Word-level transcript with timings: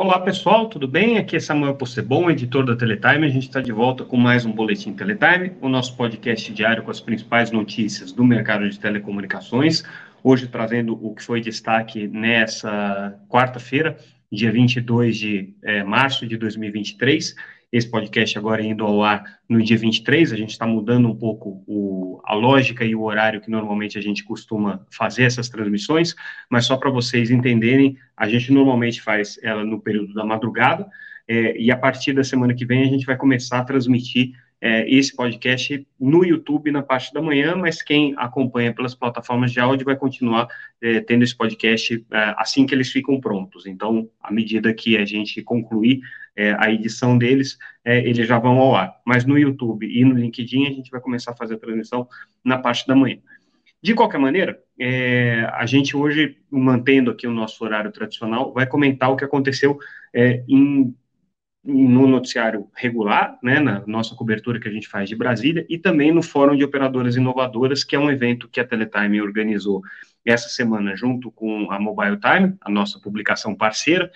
Olá 0.00 0.20
pessoal, 0.20 0.68
tudo 0.68 0.86
bem? 0.86 1.18
Aqui 1.18 1.34
é 1.34 1.40
Samuel 1.40 1.74
Possebon, 1.74 2.30
editor 2.30 2.64
da 2.64 2.76
Teletime. 2.76 3.26
A 3.26 3.28
gente 3.28 3.48
está 3.48 3.60
de 3.60 3.72
volta 3.72 4.04
com 4.04 4.16
mais 4.16 4.46
um 4.46 4.52
Boletim 4.52 4.92
Teletime, 4.92 5.54
o 5.60 5.68
nosso 5.68 5.96
podcast 5.96 6.52
diário 6.52 6.84
com 6.84 6.90
as 6.92 7.00
principais 7.00 7.50
notícias 7.50 8.12
do 8.12 8.22
mercado 8.22 8.70
de 8.70 8.78
telecomunicações. 8.78 9.82
Hoje 10.22 10.46
trazendo 10.46 10.96
o 11.04 11.16
que 11.16 11.24
foi 11.24 11.40
destaque 11.40 12.06
nessa 12.06 13.20
quarta-feira, 13.28 13.98
dia 14.30 14.52
22 14.52 15.16
de 15.16 15.52
é, 15.64 15.82
março 15.82 16.28
de 16.28 16.36
2023 16.36 17.34
esse 17.70 17.90
podcast 17.90 18.38
agora 18.38 18.62
indo 18.62 18.84
ao 18.84 19.02
ar 19.02 19.22
no 19.48 19.62
dia 19.62 19.76
23, 19.76 20.32
a 20.32 20.36
gente 20.36 20.50
está 20.50 20.66
mudando 20.66 21.08
um 21.08 21.14
pouco 21.14 21.62
o, 21.66 22.20
a 22.24 22.34
lógica 22.34 22.84
e 22.84 22.94
o 22.94 23.02
horário 23.02 23.40
que 23.40 23.50
normalmente 23.50 23.98
a 23.98 24.00
gente 24.00 24.24
costuma 24.24 24.86
fazer 24.90 25.24
essas 25.24 25.48
transmissões, 25.48 26.14
mas 26.48 26.64
só 26.64 26.76
para 26.76 26.90
vocês 26.90 27.30
entenderem, 27.30 27.96
a 28.16 28.28
gente 28.28 28.52
normalmente 28.52 29.02
faz 29.02 29.38
ela 29.42 29.64
no 29.64 29.80
período 29.80 30.14
da 30.14 30.24
madrugada, 30.24 30.88
é, 31.26 31.60
e 31.60 31.70
a 31.70 31.76
partir 31.76 32.14
da 32.14 32.24
semana 32.24 32.54
que 32.54 32.64
vem 32.64 32.82
a 32.82 32.86
gente 32.86 33.04
vai 33.04 33.16
começar 33.16 33.58
a 33.58 33.64
transmitir 33.64 34.32
é, 34.60 34.88
esse 34.90 35.14
podcast 35.14 35.86
no 36.00 36.24
YouTube 36.24 36.70
na 36.72 36.82
parte 36.82 37.12
da 37.12 37.22
manhã, 37.22 37.54
mas 37.54 37.80
quem 37.80 38.14
acompanha 38.16 38.72
pelas 38.74 38.94
plataformas 38.94 39.52
de 39.52 39.60
áudio 39.60 39.84
vai 39.84 39.96
continuar 39.96 40.48
é, 40.80 41.00
tendo 41.00 41.22
esse 41.22 41.36
podcast 41.36 42.04
é, 42.10 42.34
assim 42.36 42.66
que 42.66 42.74
eles 42.74 42.90
ficam 42.90 43.20
prontos. 43.20 43.66
Então, 43.66 44.08
à 44.20 44.32
medida 44.32 44.74
que 44.74 44.96
a 44.96 45.04
gente 45.04 45.42
concluir 45.42 46.00
é, 46.36 46.56
a 46.58 46.72
edição 46.72 47.16
deles, 47.16 47.56
é, 47.84 47.98
eles 47.98 48.26
já 48.26 48.38
vão 48.38 48.58
ao 48.58 48.74
ar. 48.74 48.96
Mas 49.06 49.24
no 49.24 49.38
YouTube 49.38 49.86
e 49.86 50.04
no 50.04 50.14
LinkedIn 50.14 50.66
a 50.66 50.70
gente 50.70 50.90
vai 50.90 51.00
começar 51.00 51.32
a 51.32 51.36
fazer 51.36 51.54
a 51.54 51.58
transmissão 51.58 52.08
na 52.44 52.58
parte 52.58 52.86
da 52.86 52.96
manhã. 52.96 53.18
De 53.80 53.94
qualquer 53.94 54.18
maneira, 54.18 54.58
é, 54.80 55.48
a 55.52 55.64
gente 55.66 55.96
hoje, 55.96 56.36
mantendo 56.50 57.12
aqui 57.12 57.28
o 57.28 57.32
nosso 57.32 57.62
horário 57.64 57.92
tradicional, 57.92 58.52
vai 58.52 58.66
comentar 58.66 59.08
o 59.08 59.16
que 59.16 59.24
aconteceu 59.24 59.78
em 60.48 60.92
no 61.68 62.06
noticiário 62.06 62.66
regular, 62.74 63.38
né, 63.42 63.60
na 63.60 63.84
nossa 63.86 64.14
cobertura 64.14 64.58
que 64.58 64.66
a 64.66 64.72
gente 64.72 64.88
faz 64.88 65.08
de 65.08 65.14
Brasília, 65.14 65.66
e 65.68 65.76
também 65.76 66.10
no 66.10 66.22
Fórum 66.22 66.56
de 66.56 66.64
Operadoras 66.64 67.14
Inovadoras, 67.14 67.84
que 67.84 67.94
é 67.94 67.98
um 67.98 68.10
evento 68.10 68.48
que 68.48 68.58
a 68.58 68.66
Teletime 68.66 69.20
organizou 69.20 69.82
essa 70.24 70.48
semana 70.48 70.96
junto 70.96 71.30
com 71.30 71.70
a 71.70 71.78
Mobile 71.78 72.18
Time, 72.18 72.56
a 72.62 72.70
nossa 72.70 72.98
publicação 72.98 73.54
parceira, 73.54 74.10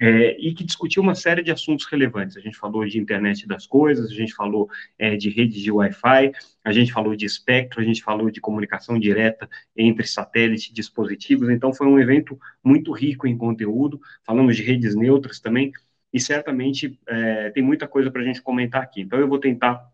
é, 0.00 0.36
e 0.38 0.54
que 0.54 0.62
discutiu 0.62 1.02
uma 1.02 1.14
série 1.14 1.42
de 1.42 1.50
assuntos 1.50 1.86
relevantes. 1.86 2.36
A 2.36 2.40
gente 2.40 2.56
falou 2.56 2.84
de 2.84 3.00
internet 3.00 3.48
das 3.48 3.66
coisas, 3.66 4.10
a 4.10 4.14
gente 4.14 4.32
falou 4.32 4.68
é, 4.98 5.16
de 5.16 5.28
redes 5.28 5.60
de 5.60 5.72
Wi-Fi, 5.72 6.32
a 6.64 6.72
gente 6.72 6.92
falou 6.92 7.16
de 7.16 7.24
espectro, 7.24 7.80
a 7.80 7.84
gente 7.84 8.02
falou 8.02 8.30
de 8.30 8.40
comunicação 8.40 8.98
direta 8.98 9.48
entre 9.76 10.06
satélite 10.06 10.70
e 10.70 10.74
dispositivos. 10.74 11.48
Então, 11.48 11.72
foi 11.72 11.86
um 11.86 11.98
evento 11.98 12.38
muito 12.62 12.92
rico 12.92 13.26
em 13.26 13.36
conteúdo. 13.36 14.00
Falamos 14.24 14.56
de 14.56 14.62
redes 14.62 14.94
neutras 14.94 15.40
também 15.40 15.72
e 16.12 16.20
certamente 16.20 16.98
é, 17.06 17.50
tem 17.50 17.62
muita 17.62 17.86
coisa 17.86 18.10
para 18.10 18.22
a 18.22 18.24
gente 18.24 18.42
comentar 18.42 18.82
aqui. 18.82 19.02
Então, 19.02 19.18
eu 19.18 19.28
vou 19.28 19.38
tentar 19.38 19.88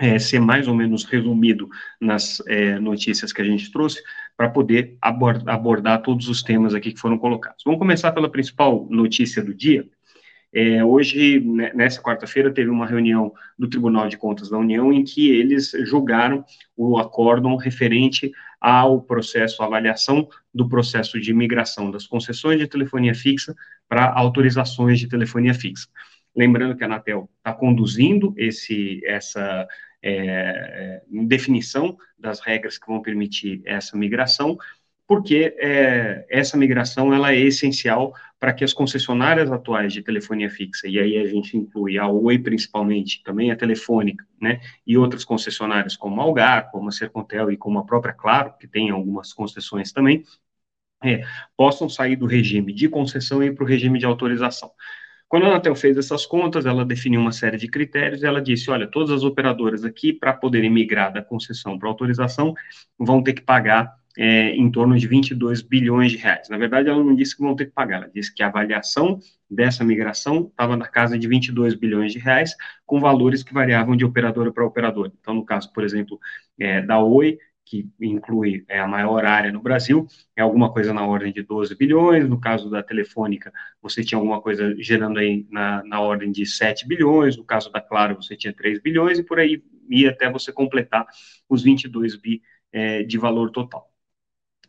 é, 0.00 0.18
ser 0.18 0.40
mais 0.40 0.66
ou 0.66 0.74
menos 0.74 1.04
resumido 1.04 1.68
nas 2.00 2.42
é, 2.48 2.78
notícias 2.78 3.32
que 3.32 3.40
a 3.40 3.44
gente 3.44 3.70
trouxe, 3.70 4.02
para 4.36 4.48
poder 4.48 4.96
abordar, 5.00 5.54
abordar 5.54 6.02
todos 6.02 6.28
os 6.28 6.42
temas 6.42 6.74
aqui 6.74 6.92
que 6.92 7.00
foram 7.00 7.18
colocados. 7.18 7.62
Vamos 7.64 7.78
começar 7.78 8.10
pela 8.12 8.30
principal 8.30 8.86
notícia 8.90 9.42
do 9.42 9.54
dia. 9.54 9.88
É, 10.54 10.84
hoje, 10.84 11.40
né, 11.40 11.72
nessa 11.74 12.00
quarta-feira, 12.00 12.52
teve 12.52 12.70
uma 12.70 12.86
reunião 12.86 13.32
do 13.58 13.68
Tribunal 13.68 14.08
de 14.08 14.16
Contas 14.16 14.48
da 14.48 14.56
União 14.56 14.92
em 14.92 15.02
que 15.02 15.28
eles 15.28 15.72
julgaram 15.82 16.44
o 16.76 16.96
acórdão 16.96 17.56
referente 17.56 18.30
ao 18.60 19.02
processo, 19.02 19.64
avaliação 19.64 20.28
do 20.54 20.68
processo 20.68 21.20
de 21.20 21.34
migração 21.34 21.90
das 21.90 22.06
concessões 22.06 22.60
de 22.60 22.68
telefonia 22.68 23.16
fixa 23.16 23.52
para 23.88 24.12
autorizações 24.12 25.00
de 25.00 25.08
telefonia 25.08 25.52
fixa. 25.52 25.88
Lembrando 26.36 26.76
que 26.76 26.84
a 26.84 26.86
Anatel 26.86 27.28
está 27.38 27.52
conduzindo 27.52 28.32
esse, 28.36 29.00
essa 29.04 29.66
é, 30.00 31.02
definição 31.26 31.96
das 32.16 32.38
regras 32.38 32.78
que 32.78 32.86
vão 32.86 33.02
permitir 33.02 33.60
essa 33.64 33.96
migração, 33.96 34.56
porque 35.06 35.54
é, 35.58 36.24
essa 36.30 36.56
migração 36.56 37.12
ela 37.12 37.32
é 37.32 37.40
essencial 37.40 38.14
para 38.44 38.52
que 38.52 38.62
as 38.62 38.74
concessionárias 38.74 39.50
atuais 39.50 39.90
de 39.90 40.02
telefonia 40.02 40.50
fixa, 40.50 40.86
e 40.86 40.98
aí 40.98 41.16
a 41.16 41.26
gente 41.26 41.56
inclui 41.56 41.96
a 41.96 42.06
Oi 42.06 42.38
principalmente, 42.38 43.22
também 43.22 43.50
a 43.50 43.56
Telefônica, 43.56 44.22
né, 44.38 44.60
e 44.86 44.98
outras 44.98 45.24
concessionárias 45.24 45.96
como 45.96 46.20
a 46.20 46.24
Algar, 46.24 46.70
como 46.70 46.90
a 46.90 46.92
Sercontel 46.92 47.50
e 47.50 47.56
como 47.56 47.78
a 47.78 47.86
própria 47.86 48.12
Claro, 48.12 48.52
que 48.60 48.68
tem 48.68 48.90
algumas 48.90 49.32
concessões 49.32 49.92
também, 49.92 50.24
é, 51.02 51.24
possam 51.56 51.88
sair 51.88 52.16
do 52.16 52.26
regime 52.26 52.74
de 52.74 52.86
concessão 52.86 53.42
e 53.42 53.50
para 53.50 53.64
o 53.64 53.66
regime 53.66 53.98
de 53.98 54.04
autorização. 54.04 54.70
Quando 55.26 55.46
a 55.46 55.48
Anatel 55.48 55.74
fez 55.74 55.96
essas 55.96 56.26
contas, 56.26 56.66
ela 56.66 56.84
definiu 56.84 57.22
uma 57.22 57.32
série 57.32 57.56
de 57.56 57.66
critérios 57.66 58.22
e 58.22 58.26
ela 58.26 58.42
disse: 58.42 58.70
olha, 58.70 58.86
todas 58.86 59.10
as 59.10 59.22
operadoras 59.22 59.86
aqui, 59.86 60.12
para 60.12 60.34
poderem 60.34 60.68
migrar 60.68 61.10
da 61.10 61.22
concessão 61.22 61.78
para 61.78 61.88
autorização, 61.88 62.52
vão 62.98 63.22
ter 63.22 63.32
que 63.32 63.40
pagar 63.40 63.96
é, 64.16 64.50
em 64.50 64.70
torno 64.70 64.96
de 64.96 65.06
22 65.06 65.62
bilhões 65.62 66.12
de 66.12 66.18
reais. 66.18 66.48
Na 66.48 66.56
verdade, 66.56 66.88
ela 66.88 67.02
não 67.02 67.14
disse 67.14 67.36
que 67.36 67.42
vão 67.42 67.56
ter 67.56 67.66
que 67.66 67.72
pagar, 67.72 68.02
ela 68.02 68.10
disse 68.12 68.34
que 68.34 68.42
a 68.42 68.46
avaliação 68.46 69.18
dessa 69.50 69.84
migração 69.84 70.48
estava 70.50 70.76
na 70.76 70.86
casa 70.86 71.18
de 71.18 71.26
22 71.26 71.74
bilhões 71.74 72.12
de 72.12 72.18
reais, 72.18 72.54
com 72.86 73.00
valores 73.00 73.42
que 73.42 73.52
variavam 73.52 73.96
de 73.96 74.04
operadora 74.04 74.52
para 74.52 74.64
operadora. 74.64 75.12
Então, 75.20 75.34
no 75.34 75.44
caso, 75.44 75.72
por 75.72 75.84
exemplo, 75.84 76.18
é, 76.58 76.80
da 76.80 77.00
Oi, 77.00 77.38
que 77.64 77.88
inclui 78.00 78.64
é, 78.68 78.78
a 78.78 78.86
maior 78.86 79.24
área 79.24 79.50
no 79.50 79.60
Brasil, 79.60 80.06
é 80.36 80.42
alguma 80.42 80.70
coisa 80.70 80.92
na 80.92 81.06
ordem 81.06 81.32
de 81.32 81.42
12 81.42 81.74
bilhões, 81.76 82.28
no 82.28 82.38
caso 82.38 82.68
da 82.70 82.82
Telefônica, 82.82 83.52
você 83.80 84.04
tinha 84.04 84.18
alguma 84.18 84.40
coisa 84.40 84.74
gerando 84.78 85.18
aí 85.18 85.46
na, 85.50 85.82
na 85.84 86.00
ordem 86.00 86.30
de 86.30 86.44
7 86.44 86.86
bilhões, 86.86 87.36
no 87.36 87.44
caso 87.44 87.72
da 87.72 87.80
Claro, 87.80 88.16
você 88.16 88.36
tinha 88.36 88.52
3 88.52 88.80
bilhões, 88.80 89.18
e 89.18 89.22
por 89.24 89.40
aí 89.40 89.62
ia 89.88 90.10
até 90.10 90.30
você 90.30 90.52
completar 90.52 91.06
os 91.48 91.62
22 91.62 92.16
bi 92.16 92.42
é, 92.70 93.02
de 93.02 93.16
valor 93.16 93.50
total. 93.50 93.93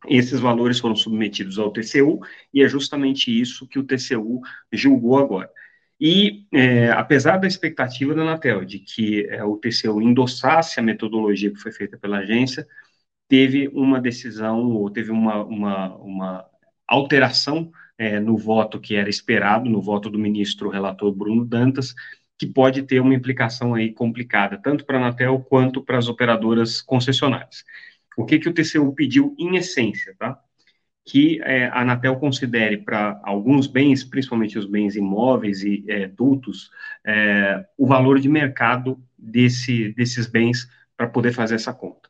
Esses 0.09 0.39
valores 0.39 0.79
foram 0.79 0.95
submetidos 0.95 1.57
ao 1.59 1.71
TCU 1.71 2.19
e 2.53 2.63
é 2.63 2.67
justamente 2.67 3.29
isso 3.29 3.67
que 3.67 3.79
o 3.79 3.83
TCU 3.83 4.41
julgou 4.71 5.17
agora. 5.17 5.49
E, 5.99 6.45
é, 6.53 6.91
apesar 6.91 7.37
da 7.37 7.47
expectativa 7.47 8.13
da 8.13 8.21
Anatel 8.21 8.65
de 8.65 8.79
que 8.79 9.25
é, 9.29 9.43
o 9.43 9.57
TCU 9.57 10.01
endossasse 10.01 10.79
a 10.79 10.83
metodologia 10.83 11.51
que 11.51 11.59
foi 11.59 11.71
feita 11.71 11.97
pela 11.97 12.19
agência, 12.19 12.67
teve 13.27 13.67
uma 13.69 13.99
decisão, 14.01 14.71
ou 14.71 14.89
teve 14.89 15.11
uma, 15.11 15.43
uma, 15.43 15.95
uma 15.97 16.45
alteração 16.87 17.71
é, 17.97 18.19
no 18.19 18.37
voto 18.37 18.79
que 18.79 18.95
era 18.95 19.09
esperado, 19.09 19.69
no 19.69 19.81
voto 19.81 20.09
do 20.09 20.19
ministro 20.19 20.69
relator 20.69 21.11
Bruno 21.13 21.45
Dantas, 21.45 21.93
que 22.37 22.45
pode 22.45 22.83
ter 22.83 22.99
uma 22.99 23.13
implicação 23.13 23.73
aí 23.73 23.93
complicada, 23.93 24.57
tanto 24.61 24.85
para 24.85 24.97
a 24.97 25.01
Anatel 25.01 25.39
quanto 25.47 25.81
para 25.81 25.97
as 25.97 26.07
operadoras 26.09 26.81
concessionárias. 26.81 27.63
O 28.17 28.25
que, 28.25 28.39
que 28.39 28.49
o 28.49 28.53
TCU 28.53 28.93
pediu 28.93 29.35
em 29.37 29.55
essência, 29.55 30.15
tá? 30.17 30.39
Que 31.03 31.39
é, 31.43 31.67
a 31.67 31.81
Anatel 31.81 32.15
considere 32.15 32.77
para 32.77 33.19
alguns 33.23 33.67
bens, 33.67 34.03
principalmente 34.03 34.57
os 34.57 34.65
bens 34.65 34.95
imóveis 34.95 35.61
e 35.61 35.83
é, 35.87 36.07
dutos, 36.07 36.71
é, 37.05 37.63
o 37.77 37.85
valor 37.85 38.19
de 38.19 38.27
mercado 38.27 38.99
desse, 39.17 39.93
desses 39.93 40.27
bens 40.27 40.67
para 40.97 41.07
poder 41.07 41.31
fazer 41.31 41.55
essa 41.55 41.73
conta. 41.73 42.09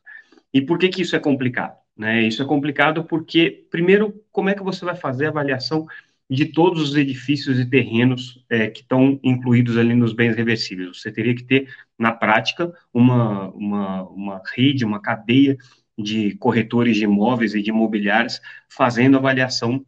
E 0.52 0.62
por 0.62 0.78
que, 0.78 0.88
que 0.88 1.02
isso 1.02 1.14
é 1.16 1.18
complicado? 1.18 1.76
Né? 1.96 2.22
Isso 2.22 2.42
é 2.42 2.46
complicado 2.46 3.04
porque, 3.04 3.66
primeiro, 3.70 4.22
como 4.30 4.48
é 4.48 4.54
que 4.54 4.62
você 4.62 4.84
vai 4.84 4.96
fazer 4.96 5.26
a 5.26 5.30
avaliação 5.30 5.86
de 6.28 6.46
todos 6.46 6.90
os 6.90 6.96
edifícios 6.96 7.58
e 7.58 7.64
terrenos 7.64 8.44
é, 8.50 8.68
que 8.68 8.80
estão 8.80 9.18
incluídos 9.22 9.78
ali 9.78 9.94
nos 9.94 10.12
bens 10.12 10.36
reversíveis? 10.36 11.00
Você 11.00 11.10
teria 11.10 11.34
que 11.34 11.44
ter, 11.44 11.68
na 11.98 12.12
prática, 12.12 12.72
uma, 12.92 13.48
uma, 13.50 14.02
uma 14.08 14.42
rede, 14.54 14.84
uma 14.84 15.00
cadeia 15.00 15.56
de 15.98 16.34
corretores 16.36 16.96
de 16.96 17.04
imóveis 17.04 17.54
e 17.54 17.62
de 17.62 17.70
imobiliários 17.70 18.40
fazendo 18.68 19.16
avaliação 19.16 19.84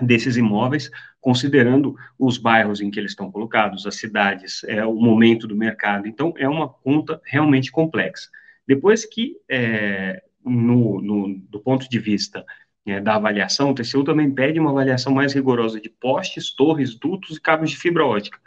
desses 0.00 0.36
imóveis, 0.36 0.90
considerando 1.20 1.96
os 2.18 2.38
bairros 2.38 2.80
em 2.80 2.90
que 2.90 2.98
eles 2.98 3.12
estão 3.12 3.30
colocados, 3.30 3.86
as 3.86 3.96
cidades, 3.96 4.62
é, 4.64 4.84
o 4.84 4.94
momento 4.94 5.46
do 5.46 5.56
mercado. 5.56 6.06
Então, 6.06 6.32
é 6.36 6.48
uma 6.48 6.68
conta 6.68 7.20
realmente 7.24 7.70
complexa. 7.70 8.28
Depois 8.66 9.04
que, 9.04 9.36
é, 9.48 10.22
no, 10.44 11.00
no, 11.00 11.38
do 11.48 11.58
ponto 11.60 11.88
de 11.88 11.98
vista 11.98 12.44
é, 12.86 13.00
da 13.00 13.16
avaliação, 13.16 13.70
o 13.70 13.74
TCU 13.74 14.04
também 14.04 14.30
pede 14.30 14.60
uma 14.60 14.70
avaliação 14.70 15.12
mais 15.12 15.32
rigorosa 15.32 15.80
de 15.80 15.88
postes, 15.88 16.54
torres, 16.54 16.94
dutos 16.94 17.36
e 17.36 17.40
cabos 17.40 17.70
de 17.70 17.76
fibra 17.76 18.06
ótica. 18.06 18.38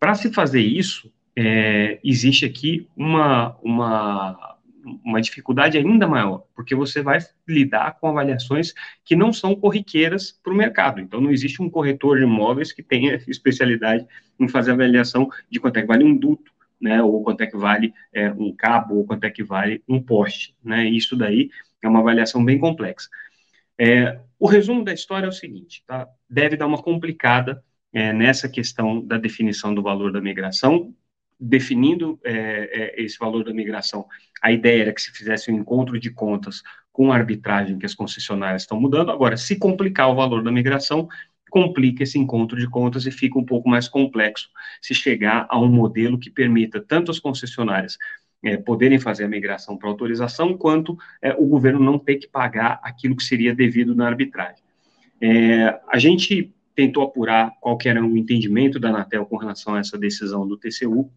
Para 0.00 0.14
se 0.14 0.32
fazer 0.32 0.60
isso, 0.60 1.12
é, 1.36 1.98
existe 2.02 2.44
aqui 2.44 2.88
uma, 2.96 3.56
uma 3.62 4.55
uma 5.04 5.20
dificuldade 5.20 5.76
ainda 5.76 6.06
maior, 6.06 6.44
porque 6.54 6.74
você 6.74 7.02
vai 7.02 7.18
lidar 7.46 7.98
com 7.98 8.08
avaliações 8.08 8.72
que 9.04 9.16
não 9.16 9.32
são 9.32 9.54
corriqueiras 9.54 10.32
para 10.42 10.52
o 10.52 10.56
mercado. 10.56 11.00
Então, 11.00 11.20
não 11.20 11.30
existe 11.30 11.60
um 11.60 11.68
corretor 11.68 12.18
de 12.18 12.22
imóveis 12.22 12.72
que 12.72 12.82
tenha 12.82 13.16
especialidade 13.28 14.06
em 14.38 14.48
fazer 14.48 14.72
avaliação 14.72 15.28
de 15.50 15.58
quanto 15.58 15.78
é 15.78 15.82
que 15.82 15.88
vale 15.88 16.04
um 16.04 16.16
duto, 16.16 16.52
né, 16.80 17.02
ou 17.02 17.22
quanto 17.22 17.40
é 17.40 17.46
que 17.46 17.56
vale 17.56 17.92
é, 18.12 18.30
um 18.30 18.54
cabo, 18.54 18.96
ou 18.96 19.06
quanto 19.06 19.24
é 19.24 19.30
que 19.30 19.42
vale 19.42 19.82
um 19.88 20.00
poste. 20.00 20.54
Né, 20.62 20.88
isso 20.88 21.16
daí 21.16 21.50
é 21.82 21.88
uma 21.88 22.00
avaliação 22.00 22.44
bem 22.44 22.58
complexa. 22.58 23.08
É, 23.78 24.20
o 24.38 24.46
resumo 24.46 24.84
da 24.84 24.92
história 24.92 25.26
é 25.26 25.28
o 25.28 25.32
seguinte, 25.32 25.82
tá? 25.86 26.08
deve 26.28 26.56
dar 26.56 26.66
uma 26.66 26.82
complicada 26.82 27.62
é, 27.92 28.12
nessa 28.12 28.48
questão 28.48 29.04
da 29.04 29.18
definição 29.18 29.74
do 29.74 29.82
valor 29.82 30.12
da 30.12 30.20
migração, 30.20 30.94
definindo 31.38 32.18
é, 32.24 32.94
é, 32.96 33.02
esse 33.02 33.18
valor 33.18 33.44
da 33.44 33.52
migração, 33.52 34.06
a 34.42 34.50
ideia 34.50 34.82
era 34.82 34.92
que 34.92 35.02
se 35.02 35.12
fizesse 35.12 35.50
um 35.50 35.56
encontro 35.56 35.98
de 35.98 36.10
contas 36.10 36.62
com 36.92 37.12
a 37.12 37.16
arbitragem 37.16 37.78
que 37.78 37.86
as 37.86 37.94
concessionárias 37.94 38.62
estão 38.62 38.80
mudando. 38.80 39.10
Agora, 39.10 39.36
se 39.36 39.58
complicar 39.58 40.10
o 40.10 40.14
valor 40.14 40.42
da 40.42 40.50
migração, 40.50 41.08
complica 41.50 42.02
esse 42.02 42.18
encontro 42.18 42.58
de 42.58 42.68
contas 42.68 43.06
e 43.06 43.10
fica 43.10 43.38
um 43.38 43.44
pouco 43.44 43.68
mais 43.68 43.88
complexo 43.88 44.48
se 44.80 44.94
chegar 44.94 45.46
a 45.48 45.58
um 45.58 45.68
modelo 45.68 46.18
que 46.18 46.30
permita 46.30 46.80
tanto 46.80 47.10
as 47.10 47.18
concessionárias 47.18 47.98
é, 48.42 48.56
poderem 48.56 48.98
fazer 48.98 49.24
a 49.24 49.28
migração 49.28 49.76
para 49.76 49.88
autorização, 49.88 50.56
quanto 50.56 50.96
é, 51.20 51.34
o 51.34 51.46
governo 51.46 51.80
não 51.80 51.98
ter 51.98 52.16
que 52.16 52.28
pagar 52.28 52.80
aquilo 52.82 53.16
que 53.16 53.24
seria 53.24 53.54
devido 53.54 53.94
na 53.94 54.06
arbitragem. 54.06 54.62
É, 55.20 55.80
a 55.88 55.98
gente 55.98 56.52
tentou 56.74 57.02
apurar 57.02 57.52
qual 57.60 57.78
era 57.84 58.04
o 58.04 58.16
entendimento 58.16 58.78
da 58.78 58.90
Anatel 58.90 59.24
com 59.24 59.36
relação 59.36 59.74
a 59.74 59.78
essa 59.78 59.98
decisão 59.98 60.46
do 60.46 60.56
TCU, 60.56 61.10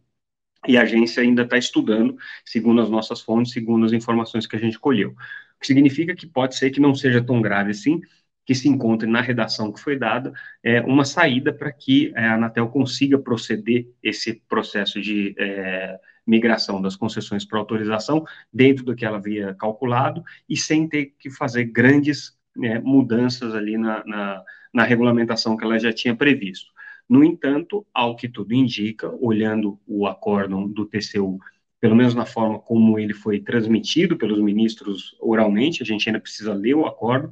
e 0.67 0.77
a 0.77 0.81
agência 0.81 1.23
ainda 1.23 1.44
está 1.44 1.57
estudando, 1.57 2.17
segundo 2.45 2.81
as 2.81 2.89
nossas 2.89 3.21
fontes, 3.21 3.53
segundo 3.53 3.85
as 3.85 3.94
informações 3.94 4.45
que 4.45 4.56
a 4.56 4.59
gente 4.59 4.79
colheu. 4.79 5.11
O 5.11 5.59
que 5.59 5.67
significa 5.67 6.15
que 6.15 6.27
pode 6.27 6.56
ser 6.56 6.69
que 6.69 6.79
não 6.79 6.94
seja 6.94 7.23
tão 7.23 7.41
grave 7.41 7.71
assim, 7.71 8.01
que 8.45 8.56
se 8.56 8.67
encontre 8.67 9.07
na 9.07 9.21
redação 9.21 9.71
que 9.71 9.79
foi 9.79 9.95
dada 9.95 10.33
é, 10.63 10.81
uma 10.81 11.06
saída 11.06 11.53
para 11.53 11.71
que 11.71 12.11
é, 12.15 12.25
a 12.25 12.33
Anatel 12.33 12.67
consiga 12.69 13.19
proceder 13.19 13.88
esse 14.01 14.41
processo 14.50 15.00
de 15.00 15.35
é, 15.38 16.00
migração 16.25 16.81
das 16.81 16.95
concessões 16.95 17.45
para 17.45 17.59
autorização 17.59 18.25
dentro 18.51 18.83
do 18.83 18.95
que 18.95 19.06
ela 19.06 19.17
havia 19.17 19.53
calculado 19.53 20.23
e 20.50 20.57
sem 20.57 20.88
ter 20.88 21.13
que 21.19 21.29
fazer 21.29 21.65
grandes 21.65 22.38
é, 22.63 22.79
mudanças 22.79 23.53
ali 23.53 23.77
na, 23.77 24.03
na, 24.06 24.44
na 24.73 24.83
regulamentação 24.83 25.56
que 25.56 25.63
ela 25.63 25.77
já 25.77 25.94
tinha 25.94 26.15
previsto. 26.15 26.71
No 27.09 27.23
entanto, 27.23 27.85
ao 27.94 28.15
que 28.15 28.29
tudo 28.29 28.53
indica, 28.53 29.09
olhando 29.19 29.79
o 29.88 30.06
acórdão 30.06 30.67
do 30.67 30.85
TCU, 30.85 31.39
pelo 31.79 31.95
menos 31.95 32.13
na 32.13 32.25
forma 32.25 32.59
como 32.59 33.00
ele 33.00 33.13
foi 33.13 33.39
transmitido 33.39 34.15
pelos 34.17 34.39
ministros 34.39 35.15
oralmente, 35.19 35.81
a 35.81 35.85
gente 35.85 36.07
ainda 36.07 36.19
precisa 36.19 36.53
ler 36.53 36.75
o 36.75 36.85
acórdão, 36.85 37.31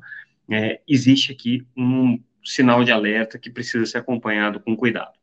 é, 0.49 0.81
existe 0.87 1.31
aqui 1.31 1.67
um 1.75 2.19
sinal 2.43 2.83
de 2.83 2.91
alerta 2.91 3.37
que 3.37 3.49
precisa 3.49 3.85
ser 3.85 3.99
acompanhado 3.99 4.59
com 4.59 4.75
cuidado. 4.75 5.13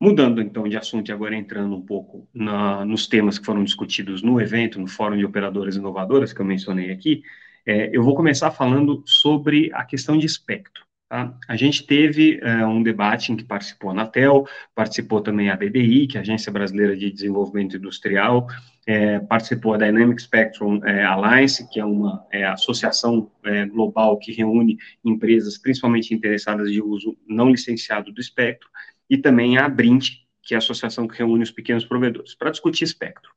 Mudando 0.00 0.42
então 0.42 0.68
de 0.68 0.76
assunto 0.76 1.08
e 1.08 1.12
agora 1.12 1.34
entrando 1.36 1.74
um 1.74 1.80
pouco 1.80 2.28
na, 2.34 2.84
nos 2.84 3.06
temas 3.06 3.38
que 3.38 3.46
foram 3.46 3.64
discutidos 3.64 4.22
no 4.22 4.40
evento, 4.40 4.78
no 4.78 4.86
Fórum 4.86 5.16
de 5.16 5.24
Operadoras 5.24 5.76
Inovadoras 5.76 6.32
que 6.32 6.40
eu 6.40 6.44
mencionei 6.44 6.90
aqui, 6.90 7.22
é, 7.64 7.90
eu 7.96 8.02
vou 8.02 8.14
começar 8.14 8.50
falando 8.50 9.02
sobre 9.06 9.70
a 9.72 9.84
questão 9.84 10.18
de 10.18 10.26
espectro. 10.26 10.84
Tá? 11.08 11.38
A 11.46 11.54
gente 11.54 11.86
teve 11.86 12.40
é, 12.42 12.66
um 12.66 12.82
debate 12.82 13.30
em 13.30 13.36
que 13.36 13.44
participou 13.44 13.90
a 13.90 13.92
Anatel, 13.92 14.44
participou 14.74 15.20
também 15.20 15.50
a 15.50 15.56
BDI, 15.56 16.08
que 16.08 16.16
é 16.16 16.20
a 16.20 16.22
Agência 16.22 16.50
Brasileira 16.50 16.96
de 16.96 17.12
Desenvolvimento 17.12 17.76
Industrial, 17.76 18.48
é, 18.84 19.20
participou 19.20 19.74
a 19.74 19.76
Dynamic 19.76 20.20
Spectrum 20.20 20.84
é, 20.84 21.04
Alliance, 21.04 21.68
que 21.70 21.78
é 21.78 21.84
uma 21.84 22.26
é, 22.32 22.44
associação 22.44 23.30
global 23.70 24.18
que 24.18 24.32
reúne 24.32 24.78
empresas 25.04 25.56
principalmente 25.56 26.12
interessadas 26.12 26.72
de 26.72 26.82
uso 26.82 27.16
não 27.28 27.50
licenciado 27.50 28.10
do 28.10 28.20
espectro, 28.20 28.68
e 29.08 29.16
também 29.16 29.58
a 29.58 29.68
Brint, 29.68 30.08
que 30.42 30.54
é 30.54 30.56
a 30.56 30.58
associação 30.58 31.06
que 31.06 31.16
reúne 31.16 31.44
os 31.44 31.52
pequenos 31.52 31.84
provedores, 31.84 32.34
para 32.34 32.50
discutir 32.50 32.82
espectro. 32.82 33.30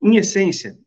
Em 0.00 0.16
essência, 0.16 0.78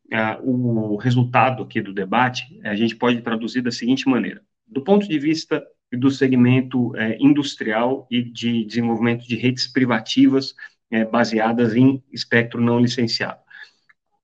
o 0.42 0.96
resultado 0.96 1.64
aqui 1.64 1.82
do 1.82 1.94
debate 1.94 2.44
a 2.64 2.76
gente 2.76 2.96
pode 2.96 3.22
traduzir 3.22 3.62
da 3.62 3.72
seguinte 3.72 4.08
maneira: 4.08 4.42
do 4.66 4.82
ponto 4.82 5.08
de 5.08 5.20
vista 5.20 5.66
do 5.92 6.12
segmento 6.12 6.96
é, 6.96 7.18
industrial 7.20 8.08
e 8.12 8.22
de 8.22 8.66
desenvolvimento 8.66 9.28
de 9.28 9.36
redes 9.36 9.68
privativas 9.68 10.54
é, 10.92 11.06
baseadas 11.06 11.76
em 11.76 12.04
espectro 12.12 12.62
não 12.62 12.80
licenciado. 12.80 13.40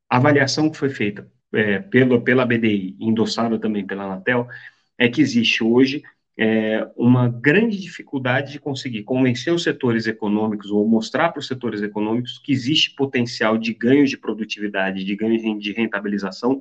A 0.10 0.18
avaliação 0.18 0.70
que 0.70 0.78
foi 0.78 0.90
feita 0.90 1.30
é, 1.54 1.80
pela, 1.80 2.20
pela 2.22 2.46
BDI, 2.46 2.96
endossada 3.00 3.58
também 3.60 3.86
pela 3.86 4.04
Anatel, 4.04 4.48
é 4.98 5.08
que 5.08 5.22
existe 5.22 5.64
hoje 5.64 6.04
é, 6.38 6.88
uma 6.96 7.30
grande 7.30 7.80
dificuldade 7.80 8.52
de 8.52 8.60
conseguir 8.60 9.04
convencer 9.04 9.54
os 9.54 9.64
setores 9.64 10.08
econômicos 10.08 10.72
ou 10.72 10.88
mostrar 10.88 11.30
para 11.30 11.40
os 11.40 11.48
setores 11.48 11.82
econômicos 11.82 12.40
que 12.40 12.52
existe 12.52 12.96
potencial 12.96 13.58
de 13.58 13.74
ganho 13.74 14.06
de 14.06 14.18
produtividade, 14.18 15.04
de 15.04 15.16
ganho 15.16 15.60
de 15.60 15.72
rentabilização 15.72 16.60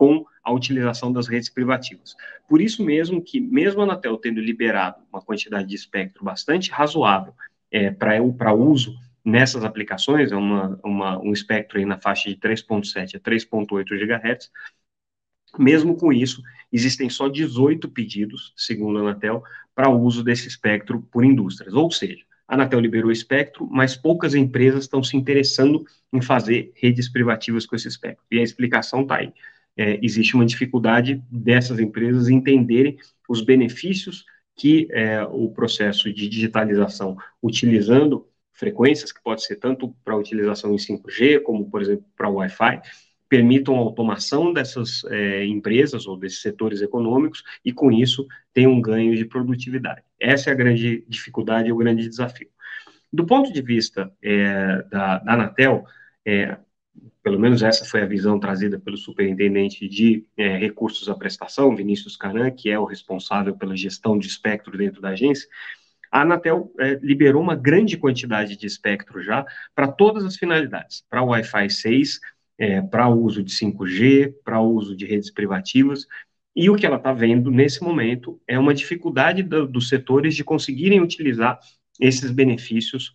com 0.00 0.24
a 0.42 0.50
utilização 0.50 1.12
das 1.12 1.28
redes 1.28 1.50
privativas. 1.50 2.16
Por 2.48 2.62
isso 2.62 2.82
mesmo 2.82 3.20
que, 3.20 3.38
mesmo 3.38 3.82
a 3.82 3.84
Anatel 3.84 4.16
tendo 4.16 4.40
liberado 4.40 5.02
uma 5.12 5.20
quantidade 5.20 5.68
de 5.68 5.74
espectro 5.74 6.24
bastante 6.24 6.70
razoável 6.70 7.34
é, 7.70 7.90
para 7.90 8.54
uso 8.54 8.96
nessas 9.22 9.62
aplicações, 9.62 10.32
é 10.32 10.36
uma, 10.36 10.80
uma, 10.82 11.18
um 11.18 11.34
espectro 11.34 11.78
aí 11.78 11.84
na 11.84 11.98
faixa 11.98 12.30
de 12.30 12.36
3.7 12.36 13.16
a 13.16 13.20
3.8 13.20 13.84
GHz, 13.84 14.50
mesmo 15.58 15.94
com 15.94 16.10
isso, 16.10 16.42
existem 16.72 17.10
só 17.10 17.28
18 17.28 17.86
pedidos, 17.90 18.54
segundo 18.56 19.00
a 19.00 19.02
Anatel, 19.02 19.42
para 19.74 19.90
uso 19.90 20.24
desse 20.24 20.48
espectro 20.48 21.02
por 21.12 21.26
indústrias. 21.26 21.74
Ou 21.74 21.90
seja, 21.90 22.24
a 22.48 22.54
Anatel 22.54 22.80
liberou 22.80 23.10
o 23.10 23.12
espectro, 23.12 23.68
mas 23.70 23.98
poucas 23.98 24.34
empresas 24.34 24.84
estão 24.84 25.02
se 25.02 25.14
interessando 25.14 25.84
em 26.10 26.22
fazer 26.22 26.72
redes 26.76 27.06
privativas 27.06 27.66
com 27.66 27.76
esse 27.76 27.88
espectro. 27.88 28.24
E 28.30 28.38
a 28.38 28.42
explicação 28.42 29.02
está 29.02 29.16
aí 29.16 29.30
é, 29.80 29.98
existe 30.02 30.34
uma 30.34 30.44
dificuldade 30.44 31.24
dessas 31.30 31.80
empresas 31.80 32.28
entenderem 32.28 32.98
os 33.26 33.40
benefícios 33.40 34.26
que 34.54 34.86
é, 34.90 35.22
o 35.22 35.48
processo 35.48 36.12
de 36.12 36.28
digitalização, 36.28 37.16
utilizando 37.42 38.28
frequências, 38.52 39.10
que 39.10 39.22
pode 39.22 39.42
ser 39.42 39.56
tanto 39.56 39.96
para 40.04 40.14
utilização 40.14 40.74
em 40.74 40.76
5G, 40.76 41.40
como, 41.42 41.70
por 41.70 41.80
exemplo, 41.80 42.04
para 42.14 42.28
Wi-Fi, 42.28 42.82
permitam 43.26 43.74
a 43.76 43.78
automação 43.78 44.52
dessas 44.52 45.02
é, 45.06 45.46
empresas 45.46 46.06
ou 46.06 46.14
desses 46.14 46.42
setores 46.42 46.82
econômicos 46.82 47.42
e, 47.64 47.72
com 47.72 47.90
isso, 47.90 48.26
tem 48.52 48.66
um 48.66 48.82
ganho 48.82 49.16
de 49.16 49.24
produtividade. 49.24 50.02
Essa 50.20 50.50
é 50.50 50.52
a 50.52 50.56
grande 50.56 51.06
dificuldade 51.08 51.70
e 51.70 51.72
o 51.72 51.76
grande 51.76 52.06
desafio. 52.06 52.48
Do 53.10 53.24
ponto 53.24 53.50
de 53.50 53.62
vista 53.62 54.12
é, 54.22 54.84
da, 54.90 55.20
da 55.20 55.32
Anatel, 55.32 55.86
é, 56.26 56.58
pelo 57.22 57.38
menos 57.38 57.62
essa 57.62 57.84
foi 57.84 58.02
a 58.02 58.06
visão 58.06 58.38
trazida 58.38 58.78
pelo 58.78 58.96
superintendente 58.96 59.86
de 59.88 60.24
é, 60.36 60.56
recursos 60.56 61.08
à 61.08 61.14
prestação, 61.14 61.74
Vinícius 61.76 62.16
Caran, 62.16 62.50
que 62.50 62.70
é 62.70 62.78
o 62.78 62.84
responsável 62.84 63.56
pela 63.56 63.76
gestão 63.76 64.18
de 64.18 64.26
espectro 64.26 64.76
dentro 64.76 65.00
da 65.00 65.10
agência, 65.10 65.48
a 66.10 66.22
Anatel 66.22 66.72
é, 66.78 66.98
liberou 67.02 67.42
uma 67.42 67.54
grande 67.54 67.96
quantidade 67.96 68.56
de 68.56 68.66
espectro 68.66 69.22
já 69.22 69.44
para 69.74 69.86
todas 69.86 70.24
as 70.24 70.36
finalidades, 70.36 71.04
para 71.08 71.22
Wi-Fi 71.22 71.70
6, 71.70 72.20
é, 72.58 72.82
para 72.82 73.08
uso 73.08 73.42
de 73.42 73.52
5G, 73.52 74.34
para 74.44 74.60
uso 74.60 74.96
de 74.96 75.06
redes 75.06 75.30
privativas, 75.30 76.06
e 76.54 76.68
o 76.68 76.74
que 76.74 76.84
ela 76.84 76.96
está 76.96 77.12
vendo 77.12 77.50
nesse 77.50 77.82
momento 77.82 78.40
é 78.46 78.58
uma 78.58 78.74
dificuldade 78.74 79.42
do, 79.42 79.68
dos 79.68 79.88
setores 79.88 80.34
de 80.34 80.42
conseguirem 80.42 81.00
utilizar 81.00 81.60
esses 82.00 82.30
benefícios 82.30 83.14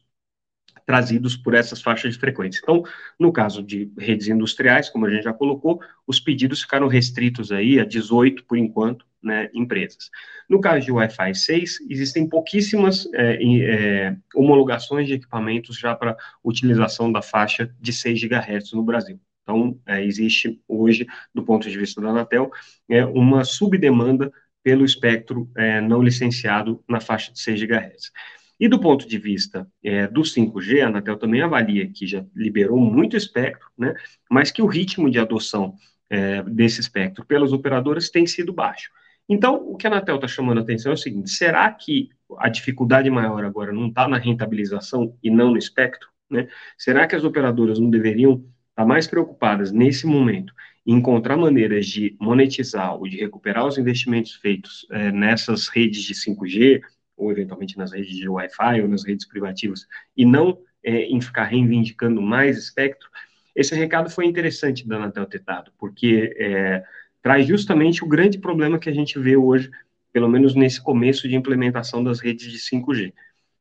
trazidos 0.86 1.36
por 1.36 1.54
essas 1.54 1.82
faixas 1.82 2.13
de 2.13 2.20
frequência. 2.20 2.60
Então, 2.62 2.84
no 3.20 3.32
caso 3.32 3.63
de 3.63 3.92
redes 3.98 4.27
industriais, 4.27 4.89
como 4.89 5.06
a 5.06 5.10
gente 5.10 5.24
já 5.24 5.34
colocou, 5.34 5.82
os 6.06 6.20
pedidos 6.20 6.62
ficaram 6.62 6.88
restritos 6.88 7.51
aí 7.51 7.80
a 7.80 7.86
18, 7.86 8.46
por 8.46 8.58
enquanto, 8.58 9.06
né, 9.22 9.50
empresas. 9.54 10.12
No 10.48 10.62
caso 10.62 10.86
de 10.86 10.92
Wi-Fi 10.92 11.34
6, 11.34 11.80
existem 11.89 12.30
pouquíssimas 12.30 13.08
é, 13.13 13.39
é, 13.42 14.18
homologações 14.36 15.08
de 15.08 15.13
equipamentos 15.13 15.77
já 15.77 15.96
para 15.96 16.15
utilização 16.44 17.12
da 17.12 17.22
faixa 17.22 17.74
de 17.82 17.92
6 17.92 18.22
GHz 18.22 18.74
no 18.74 18.84
Brasil. 18.84 19.20
Então, 19.42 19.80
é, 19.88 20.04
existe 20.04 20.62
hoje, 20.68 21.08
do 21.34 21.44
ponto 21.44 21.68
de 21.70 21.77
vista 21.77 22.00
da 22.00 22.10
Anatel, 22.10 22.51
é, 22.89 23.04
uma 23.06 23.44
subdemanda 23.44 24.32
pelo 24.63 24.84
espectro 24.84 25.50
é, 25.56 25.80
não 25.80 26.01
licenciado 26.01 26.84
na 26.88 27.00
faixa 27.00 27.32
de 27.32 27.39
6 27.39 27.62
GHz. 27.62 28.12
E 28.59 28.67
do 28.67 28.79
ponto 28.79 29.07
de 29.07 29.17
vista 29.17 29.67
é, 29.83 30.07
do 30.07 30.21
5G, 30.21 30.81
a 30.81 30.88
Anatel 30.88 31.17
também 31.17 31.41
avalia 31.41 31.88
que 31.91 32.07
já 32.07 32.25
liberou 32.35 32.77
muito 32.77 33.17
espectro, 33.17 33.67
né, 33.77 33.93
mas 34.29 34.51
que 34.51 34.62
o 34.62 34.65
ritmo 34.65 35.09
de 35.09 35.19
adoção 35.19 35.75
é, 36.09 36.41
desse 36.43 36.79
espectro 36.79 37.25
pelas 37.25 37.51
operadoras 37.51 38.09
tem 38.09 38.25
sido 38.25 38.53
baixo. 38.53 38.89
Então, 39.27 39.55
o 39.55 39.75
que 39.75 39.88
a 39.88 39.89
Anatel 39.89 40.15
está 40.15 40.27
chamando 40.27 40.59
a 40.59 40.62
atenção 40.62 40.91
é 40.91 40.95
o 40.95 40.97
seguinte: 40.97 41.29
será 41.31 41.69
que 41.71 42.09
a 42.38 42.47
dificuldade 42.47 43.09
maior 43.09 43.43
agora 43.43 43.74
não 43.74 43.88
está 43.88 44.07
na 44.07 44.17
rentabilização 44.17 45.17
e 45.21 45.29
não 45.29 45.51
no 45.51 45.57
espectro? 45.57 46.09
Né? 46.29 46.47
Será 46.77 47.07
que 47.07 47.15
as 47.15 47.24
operadoras 47.24 47.79
não 47.79 47.89
deveriam 47.89 48.33
estar 48.33 48.45
tá 48.75 48.85
mais 48.85 49.07
preocupadas 49.07 49.71
nesse 49.71 50.05
momento 50.05 50.53
em 50.85 50.95
encontrar 50.95 51.35
maneiras 51.35 51.88
de 51.88 52.15
monetizar 52.19 52.95
ou 52.95 53.07
de 53.07 53.17
recuperar 53.17 53.65
os 53.65 53.77
investimentos 53.77 54.35
feitos 54.35 54.85
é, 54.91 55.12
nessas 55.12 55.67
redes 55.67 56.03
de 56.03 56.13
5G, 56.13 56.81
ou 57.15 57.31
eventualmente 57.31 57.77
nas 57.77 57.91
redes 57.91 58.15
de 58.15 58.27
Wi-Fi 58.27 58.81
ou 58.81 58.88
nas 58.88 59.05
redes 59.05 59.27
privativas, 59.27 59.88
e 60.15 60.25
não 60.25 60.60
é, 60.84 61.03
em 61.05 61.19
ficar 61.22 61.45
reivindicando 61.45 62.22
mais 62.22 62.57
espectro, 62.57 63.10
esse 63.55 63.74
recado 63.74 64.10
foi 64.10 64.25
interessante 64.25 64.88
da 64.88 64.98
Anatel 64.98 65.25
ter 65.25 65.41
dado, 65.41 65.72
porque 65.77 66.36
é, 66.38 66.84
traz 67.22 67.48
justamente 67.48 68.03
o 68.03 68.07
grande 68.07 68.38
problema 68.38 68.77
que 68.77 68.89
a 68.89 68.93
gente 68.93 69.17
vê 69.17 69.38
hoje 69.38 69.72
pelo 70.15 70.29
menos 70.29 70.55
nesse 70.55 70.81
começo 70.81 71.27
de 71.27 71.36
implementação 71.36 72.01
das 72.01 72.22
redes 72.22 72.50
de 72.50 72.57
5G. 72.57 73.13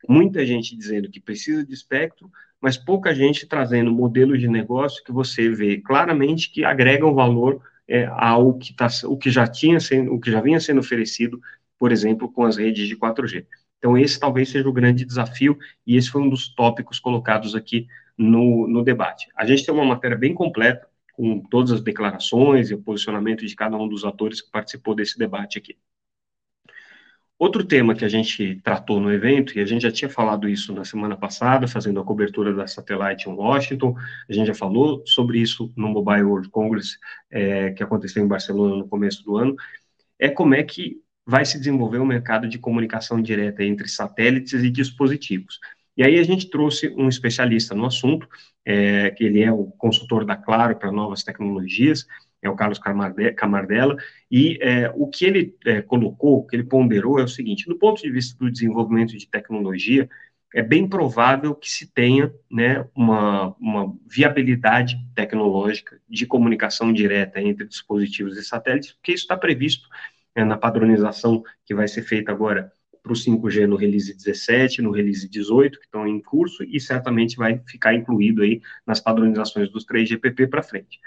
Muita 0.09 0.47
gente 0.47 0.77
dizendo 0.77 1.11
que 1.11 1.19
precisa 1.19 1.67
de 1.67 1.75
espectro, 1.75 2.31
mas 2.61 2.77
pouca 2.77 3.13
gente 3.13 3.45
trazendo 3.45 3.91
modelos 3.91 4.39
de 4.39 4.47
negócio 4.47 5.03
que 5.03 5.11
você 5.11 5.49
vê 5.49 5.79
claramente 5.79 6.53
que 6.53 6.65
agregam 6.65 7.13
valor 7.13 7.61
é, 7.89 8.07
ao 8.07 8.55
que, 8.57 8.73
tá, 8.73 8.87
o 9.05 9.17
que 9.17 9.31
já 9.31 9.49
tinha 9.49 9.81
sendo, 9.81 10.15
o 10.15 10.21
que 10.21 10.31
já 10.31 10.41
vinha 10.41 10.61
sendo 10.61 10.79
oferecido, 10.79 11.41
por 11.79 11.93
exemplo, 11.93 12.31
com 12.31 12.45
as 12.45 12.57
redes 12.57 12.89
de 12.89 12.97
4G. 12.97 13.47
Então, 13.79 13.99
esse 13.99 14.19
talvez 14.19 14.49
seja 14.49 14.69
o 14.69 14.73
grande 14.73 15.05
desafio, 15.05 15.59
e 15.87 15.97
esse 15.97 16.09
foi 16.09 16.23
um 16.23 16.29
dos 16.29 16.49
tópicos 16.55 16.99
colocados 16.99 17.55
aqui 17.55 17.87
no, 18.17 18.67
no 18.67 18.83
debate. 18.83 19.29
A 19.37 19.45
gente 19.45 19.65
tem 19.65 19.75
uma 19.75 19.85
matéria 19.85 20.17
bem 20.17 20.33
completa, 20.33 20.89
com 21.13 21.41
todas 21.41 21.71
as 21.71 21.81
declarações 21.81 22.71
e 22.71 22.75
o 22.75 22.83
posicionamento 22.83 23.47
de 23.47 23.55
cada 23.55 23.77
um 23.77 23.87
dos 23.87 24.05
atores 24.05 24.41
que 24.41 24.51
participou 24.51 24.95
desse 24.95 25.19
debate 25.19 25.59
aqui. 25.59 25.77
Outro 27.39 27.65
tema 27.65 27.95
que 27.95 28.05
a 28.05 28.09
gente 28.09 28.61
tratou 28.63 29.01
no 29.01 29.13
evento, 29.13 29.59
e 29.59 29.61
a 29.61 29.67
gente 29.67 29.83
já 29.83 29.91
tinha 29.91 30.09
falado 30.09 30.49
isso 30.49 30.73
na 30.73 30.85
semana 30.85 31.17
passada, 31.17 31.67
fazendo 31.67 32.01
a 32.01 32.05
cobertura 32.05 32.55
da 32.55 32.67
Satellite 32.67 33.29
em 33.29 33.33
Washington, 33.33 33.95
a 34.29 34.33
gente 34.33 34.47
já 34.47 34.55
falou 34.55 35.05
sobre 35.05 35.41
isso 35.41 35.73
no 35.77 35.89
Mobile 35.89 36.23
World 36.23 36.49
Congress, 36.49 36.97
é, 37.31 37.73
que 37.73 37.83
aconteceu 37.83 38.25
em 38.25 38.29
Barcelona 38.29 38.77
no 38.77 38.89
começo 38.89 39.23
do 39.25 39.37
ano, 39.37 39.57
é 40.19 40.29
como 40.29 40.55
é 40.55 40.63
que 40.63 41.03
vai 41.27 41.45
se 41.45 41.59
desenvolver 41.59 41.99
o 41.99 42.07
mercado 42.07 42.49
de 42.49 42.59
comunicação 42.59 43.21
direta 43.21 43.65
entre 43.65 43.89
satélites 43.89 44.63
e 44.63 44.71
dispositivos. 44.71 45.59
E 45.97 46.03
aí 46.03 46.19
a 46.19 46.23
gente 46.23 46.51
trouxe 46.51 46.89
um 46.97 47.09
especialista 47.09 47.75
no 47.75 47.87
assunto, 47.87 48.29
é, 48.65 49.11
que 49.11 49.25
ele 49.25 49.43
é 49.43 49.53
o 49.53 49.67
consultor 49.67 50.25
da 50.25 50.37
Claro 50.37 50.77
para 50.77 50.91
novas 50.91 51.23
tecnologias, 51.23 52.07
é 52.43 52.49
o 52.49 52.57
Carlos 52.57 52.79
Camardella, 53.37 53.97
e 54.31 54.59
é, 54.61 54.93
o 54.95 55.07
que 55.07 55.25
ele 55.25 55.57
é, 55.65 55.81
colocou, 55.81 56.39
o 56.39 56.47
que 56.47 56.57
ele 56.57 56.65
ponderou 56.65 57.19
é 57.19 57.23
o 57.23 57.29
seguinte, 57.29 57.67
do 57.67 57.79
ponto 57.79 58.03
de 58.03 58.11
vista 58.11 58.37
do 58.39 58.51
desenvolvimento 58.51 59.17
de 59.17 59.27
tecnologia, 59.27 60.09
é 60.55 60.63
bem 60.63 60.87
provável 60.87 61.55
que 61.55 61.69
se 61.69 61.93
tenha 61.93 62.33
né, 62.51 62.87
uma, 62.95 63.57
uma 63.59 63.93
viabilidade 64.07 64.97
tecnológica 65.15 65.99
de 66.09 66.27
comunicação 66.27 66.93
direta 66.93 67.41
entre 67.41 67.67
dispositivos 67.67 68.37
e 68.37 68.45
satélites, 68.45 68.93
porque 68.93 69.13
isso 69.13 69.25
está 69.25 69.37
previsto 69.37 69.89
é, 70.35 70.45
na 70.45 70.57
padronização 70.57 71.43
que 71.65 71.75
vai 71.75 71.89
ser 71.89 72.03
feita 72.03 72.33
agora 72.33 72.73
para 73.03 73.13
o 73.13 73.17
5G 73.17 73.67
no 73.67 73.77
release 73.77 74.15
17, 74.17 74.81
no 74.81 74.91
release 74.91 75.29
18, 75.29 75.79
que 75.79 75.85
estão 75.85 76.09
em 76.09 76.21
curso, 76.21 76.65
e 76.65 76.81
certamente 76.81 77.37
vai 77.37 77.61
ficar 77.69 77.95
incluído 77.95 78.43
aí 78.43 78.63
nas 78.87 78.99
padronizações 78.99 79.71
dos 79.71 79.85
3GPP 79.85 80.49
para 80.49 80.63
frente. 80.63 80.99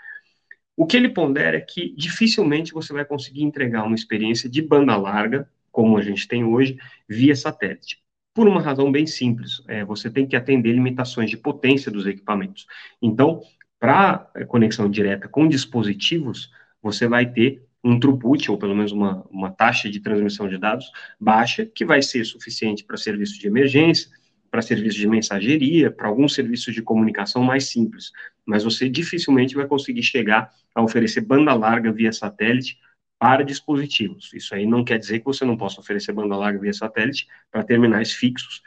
O 0.75 0.85
que 0.85 0.95
ele 0.95 1.09
pondera 1.09 1.57
é 1.57 1.61
que 1.61 1.95
dificilmente 1.97 2.71
você 2.71 2.93
vai 2.93 3.03
conseguir 3.03 3.41
entregar 3.41 3.83
uma 3.83 3.95
experiência 3.95 4.47
de 4.47 4.61
banda 4.61 4.95
larga, 4.95 5.49
como 5.71 5.97
a 5.97 6.01
gente 6.03 6.27
tem 6.27 6.43
hoje, 6.43 6.77
via 7.09 7.35
satélite. 7.35 7.99
Por 8.31 8.47
uma 8.47 8.61
razão 8.61 8.91
bem 8.91 9.07
simples, 9.07 9.63
é, 9.67 9.83
você 9.83 10.11
tem 10.11 10.27
que 10.27 10.35
atender 10.35 10.71
limitações 10.71 11.31
de 11.31 11.37
potência 11.37 11.91
dos 11.91 12.05
equipamentos. 12.05 12.67
Então, 13.01 13.41
para 13.79 14.29
conexão 14.47 14.87
direta 14.87 15.27
com 15.27 15.47
dispositivos, 15.47 16.51
você 16.79 17.07
vai 17.07 17.25
ter 17.25 17.66
um 17.83 17.99
throughput, 17.99 18.49
ou 18.51 18.57
pelo 18.57 18.75
menos 18.75 18.91
uma, 18.91 19.25
uma 19.29 19.51
taxa 19.51 19.89
de 19.89 19.99
transmissão 19.99 20.47
de 20.49 20.57
dados 20.57 20.91
baixa, 21.19 21.65
que 21.65 21.85
vai 21.85 22.01
ser 22.01 22.25
suficiente 22.25 22.83
para 22.83 22.97
serviços 22.97 23.37
de 23.37 23.47
emergência, 23.47 24.09
para 24.49 24.61
serviços 24.61 24.99
de 24.99 25.07
mensageria, 25.07 25.91
para 25.91 26.07
alguns 26.07 26.33
serviços 26.33 26.73
de 26.73 26.81
comunicação 26.81 27.43
mais 27.43 27.65
simples, 27.65 28.11
mas 28.45 28.63
você 28.63 28.89
dificilmente 28.89 29.55
vai 29.55 29.67
conseguir 29.67 30.03
chegar 30.03 30.51
a 30.73 30.81
oferecer 30.81 31.21
banda 31.21 31.53
larga 31.53 31.91
via 31.91 32.11
satélite 32.11 32.77
para 33.19 33.43
dispositivos. 33.43 34.31
Isso 34.33 34.53
aí 34.53 34.65
não 34.65 34.83
quer 34.83 34.97
dizer 34.97 35.19
que 35.19 35.25
você 35.25 35.43
não 35.43 35.57
possa 35.57 35.79
oferecer 35.79 36.13
banda 36.13 36.35
larga 36.35 36.59
via 36.59 36.73
satélite 36.73 37.27
para 37.51 37.63
terminais 37.63 38.13
fixos, 38.13 38.61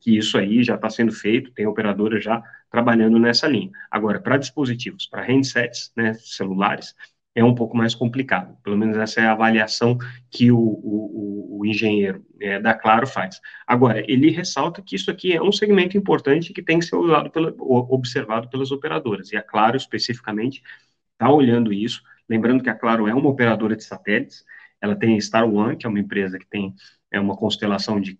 que 0.00 0.16
isso 0.16 0.38
aí 0.38 0.62
já 0.62 0.76
está 0.76 0.88
sendo 0.88 1.12
feito, 1.12 1.50
tem 1.52 1.66
operadora 1.66 2.20
já 2.20 2.42
trabalhando 2.70 3.18
nessa 3.18 3.46
linha. 3.46 3.70
Agora, 3.90 4.20
para 4.20 4.36
dispositivos, 4.36 5.06
para 5.06 5.24
handsets, 5.26 5.92
né, 5.96 6.14
celulares, 6.14 6.94
é 7.34 7.42
um 7.44 7.54
pouco 7.54 7.76
mais 7.76 7.94
complicado. 7.94 8.56
Pelo 8.62 8.76
menos 8.76 8.96
essa 8.96 9.20
é 9.20 9.26
a 9.26 9.32
avaliação 9.32 9.98
que 10.30 10.52
o, 10.52 10.58
o, 10.58 11.58
o 11.60 11.66
engenheiro 11.66 12.24
é, 12.40 12.60
da 12.60 12.74
Claro 12.74 13.06
faz. 13.06 13.40
Agora, 13.66 14.00
ele 14.10 14.30
ressalta 14.30 14.80
que 14.82 14.94
isso 14.94 15.10
aqui 15.10 15.32
é 15.32 15.42
um 15.42 15.52
segmento 15.52 15.96
importante 15.96 16.52
que 16.52 16.62
tem 16.62 16.78
que 16.78 16.84
ser 16.84 16.96
pela, 17.32 17.54
observado 17.58 18.48
pelas 18.48 18.70
operadoras, 18.70 19.32
e 19.32 19.36
a 19.36 19.42
Claro, 19.42 19.76
especificamente, 19.76 20.62
está 21.12 21.30
olhando 21.30 21.72
isso. 21.72 22.02
Lembrando 22.28 22.62
que 22.62 22.70
a 22.70 22.74
Claro 22.74 23.08
é 23.08 23.14
uma 23.14 23.28
operadora 23.28 23.76
de 23.76 23.84
satélites, 23.84 24.44
ela 24.80 24.94
tem 24.94 25.16
a 25.16 25.20
Star 25.20 25.48
One, 25.48 25.76
que 25.76 25.86
é 25.86 25.88
uma 25.88 26.00
empresa 26.00 26.38
que 26.38 26.46
tem 26.46 26.74
é 27.10 27.20
uma 27.20 27.36
constelação 27.36 28.00
de 28.00 28.18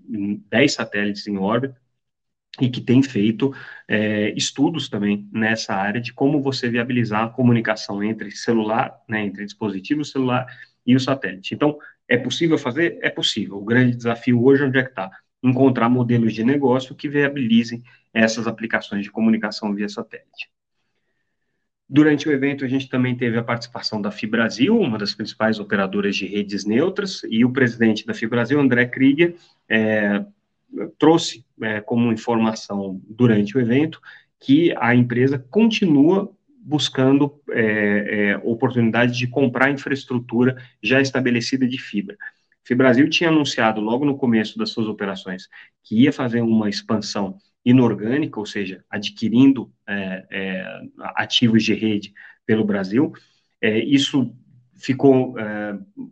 10 0.48 0.72
satélites 0.72 1.26
em 1.26 1.36
órbita, 1.36 1.76
e 2.60 2.68
que 2.68 2.80
tem 2.80 3.02
feito 3.02 3.54
é, 3.88 4.30
estudos 4.36 4.88
também 4.88 5.28
nessa 5.32 5.74
área 5.74 6.00
de 6.00 6.12
como 6.12 6.40
você 6.40 6.68
viabilizar 6.68 7.24
a 7.24 7.30
comunicação 7.30 8.02
entre 8.02 8.30
celular, 8.30 8.94
né, 9.08 9.24
entre 9.24 9.44
dispositivo 9.44 10.04
celular 10.04 10.46
e 10.86 10.94
o 10.94 11.00
satélite. 11.00 11.54
Então, 11.54 11.78
é 12.08 12.16
possível 12.16 12.58
fazer? 12.58 12.98
É 13.02 13.10
possível. 13.10 13.56
O 13.56 13.64
grande 13.64 13.96
desafio 13.96 14.42
hoje, 14.44 14.64
onde 14.64 14.78
é 14.78 14.82
que 14.82 14.90
está? 14.90 15.10
Encontrar 15.42 15.88
modelos 15.88 16.32
de 16.32 16.44
negócio 16.44 16.94
que 16.94 17.08
viabilizem 17.08 17.82
essas 18.12 18.46
aplicações 18.46 19.02
de 19.02 19.10
comunicação 19.10 19.74
via 19.74 19.88
satélite. 19.88 20.48
Durante 21.88 22.28
o 22.28 22.32
evento, 22.32 22.64
a 22.64 22.68
gente 22.68 22.88
também 22.88 23.14
teve 23.14 23.36
a 23.36 23.42
participação 23.42 24.00
da 24.00 24.10
FIBrasil, 24.10 24.78
uma 24.78 24.96
das 24.96 25.14
principais 25.14 25.58
operadoras 25.58 26.16
de 26.16 26.26
redes 26.26 26.64
neutras, 26.64 27.22
e 27.28 27.44
o 27.44 27.52
presidente 27.52 28.06
da 28.06 28.14
FIBrasil, 28.14 28.58
André 28.58 28.86
Krieger, 28.86 29.36
é, 29.68 30.24
trouxe 30.98 31.44
é, 31.62 31.80
como 31.80 32.12
informação 32.12 33.00
durante 33.08 33.56
o 33.56 33.60
evento 33.60 34.00
que 34.40 34.74
a 34.78 34.94
empresa 34.94 35.38
continua 35.38 36.30
buscando 36.64 37.40
é, 37.50 38.30
é, 38.30 38.36
oportunidade 38.38 39.16
de 39.18 39.26
comprar 39.26 39.70
infraestrutura 39.70 40.56
já 40.82 41.00
estabelecida 41.00 41.66
de 41.66 41.78
fibra. 41.78 42.16
Fibrasil 42.64 43.08
tinha 43.10 43.28
anunciado 43.28 43.80
logo 43.80 44.04
no 44.04 44.16
começo 44.16 44.58
das 44.58 44.70
suas 44.70 44.86
operações 44.86 45.48
que 45.82 46.02
ia 46.02 46.12
fazer 46.12 46.40
uma 46.40 46.68
expansão 46.68 47.36
inorgânica, 47.64 48.40
ou 48.40 48.46
seja, 48.46 48.82
adquirindo 48.88 49.70
é, 49.86 50.26
é, 50.30 50.80
ativos 51.16 51.62
de 51.62 51.74
rede 51.74 52.14
pelo 52.46 52.64
Brasil. 52.64 53.12
É, 53.60 53.78
isso 53.78 54.34
ficou, 54.76 55.34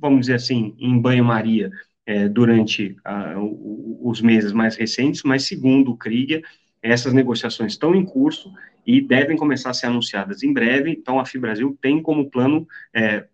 vamos 0.01 0.21
dizer 0.21 0.35
assim, 0.35 0.75
em 0.79 0.99
banho-maria 0.99 1.71
é, 2.13 2.29
durante 2.29 2.95
a, 3.03 3.37
os 3.39 4.21
meses 4.21 4.53
mais 4.53 4.77
recentes, 4.77 5.23
mas 5.25 5.45
segundo 5.45 5.93
o 5.93 5.97
Krieger, 5.97 6.45
essas 6.83 7.15
negociações 7.15 7.73
estão 7.73 7.95
em 7.95 8.05
curso 8.05 8.53
e 8.87 9.01
devem 9.01 9.35
começar 9.35 9.71
a 9.71 9.75
ser 9.75 9.87
anunciadas 9.87 10.43
em 10.43 10.53
breve. 10.53 10.91
Então, 10.91 11.19
a 11.19 11.25
FIBrasil 11.25 11.79
tem 11.81 12.03
como 12.03 12.29
plano, 12.29 12.69
é, 12.93 13.25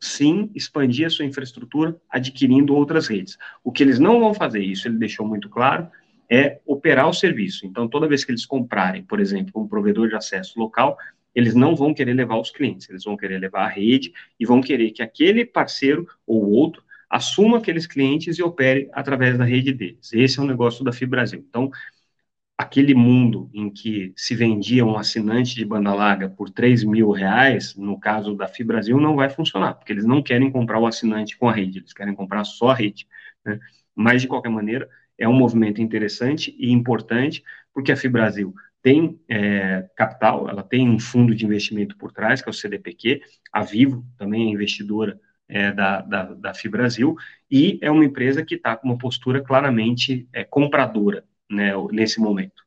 sim, 0.00 0.50
expandir 0.54 1.06
a 1.06 1.10
sua 1.10 1.26
infraestrutura 1.26 1.94
adquirindo 2.08 2.74
outras 2.74 3.06
redes. 3.06 3.36
O 3.62 3.70
que 3.70 3.82
eles 3.82 3.98
não 3.98 4.18
vão 4.18 4.32
fazer, 4.32 4.62
isso 4.62 4.88
ele 4.88 4.96
deixou 4.96 5.26
muito 5.26 5.50
claro, 5.50 5.88
é 6.30 6.58
operar 6.64 7.08
o 7.10 7.12
serviço. 7.12 7.66
Então, 7.66 7.86
toda 7.86 8.08
vez 8.08 8.24
que 8.24 8.30
eles 8.30 8.46
comprarem, 8.46 9.02
por 9.02 9.20
exemplo, 9.20 9.60
um 9.60 9.68
provedor 9.68 10.08
de 10.08 10.14
acesso 10.14 10.58
local, 10.58 10.96
eles 11.34 11.54
não 11.54 11.76
vão 11.76 11.92
querer 11.92 12.14
levar 12.14 12.40
os 12.40 12.50
clientes, 12.50 12.88
eles 12.88 13.04
vão 13.04 13.14
querer 13.14 13.38
levar 13.38 13.64
a 13.64 13.68
rede 13.68 14.10
e 14.40 14.46
vão 14.46 14.62
querer 14.62 14.90
que 14.92 15.02
aquele 15.02 15.44
parceiro 15.44 16.06
ou 16.26 16.50
outro 16.50 16.82
assuma 17.12 17.58
aqueles 17.58 17.86
clientes 17.86 18.38
e 18.38 18.42
opere 18.42 18.88
através 18.90 19.36
da 19.36 19.44
rede 19.44 19.70
deles. 19.70 20.10
Esse 20.14 20.40
é 20.40 20.42
o 20.42 20.46
negócio 20.46 20.82
da 20.82 20.94
FIBrasil. 20.94 21.44
Então, 21.46 21.70
aquele 22.56 22.94
mundo 22.94 23.50
em 23.52 23.68
que 23.68 24.14
se 24.16 24.34
vendia 24.34 24.86
um 24.86 24.96
assinante 24.96 25.54
de 25.54 25.62
banda 25.62 25.92
larga 25.92 26.30
por 26.30 26.48
3 26.48 26.82
mil 26.84 27.10
reais, 27.10 27.76
no 27.76 28.00
caso 28.00 28.34
da 28.34 28.48
FIBrasil, 28.48 28.98
não 28.98 29.14
vai 29.14 29.28
funcionar, 29.28 29.74
porque 29.74 29.92
eles 29.92 30.06
não 30.06 30.22
querem 30.22 30.50
comprar 30.50 30.78
o 30.78 30.86
assinante 30.86 31.36
com 31.36 31.50
a 31.50 31.52
rede, 31.52 31.80
eles 31.80 31.92
querem 31.92 32.14
comprar 32.14 32.44
só 32.44 32.70
a 32.70 32.74
rede. 32.74 33.06
Né? 33.44 33.60
Mas, 33.94 34.22
de 34.22 34.28
qualquer 34.28 34.48
maneira, 34.48 34.88
é 35.18 35.28
um 35.28 35.34
movimento 35.34 35.82
interessante 35.82 36.56
e 36.58 36.72
importante, 36.72 37.44
porque 37.74 37.92
a 37.92 37.96
FIBrasil 37.96 38.54
tem 38.82 39.20
é, 39.28 39.86
capital, 39.94 40.48
ela 40.48 40.62
tem 40.62 40.88
um 40.88 40.98
fundo 40.98 41.34
de 41.34 41.44
investimento 41.44 41.94
por 41.98 42.10
trás, 42.10 42.40
que 42.40 42.48
é 42.48 42.50
o 42.50 42.54
CDPQ, 42.54 43.20
a 43.52 43.62
Vivo 43.62 44.02
também 44.16 44.48
é 44.48 44.50
investidora 44.50 45.20
é, 45.52 45.70
da, 45.70 46.00
da, 46.00 46.22
da 46.32 46.54
Fibrasil, 46.54 47.14
e 47.50 47.78
é 47.82 47.90
uma 47.90 48.04
empresa 48.04 48.42
que 48.42 48.54
está 48.54 48.74
com 48.74 48.88
uma 48.88 48.96
postura 48.96 49.42
claramente 49.42 50.26
é, 50.32 50.42
compradora 50.42 51.24
né, 51.50 51.72
nesse 51.90 52.18
momento. 52.18 52.62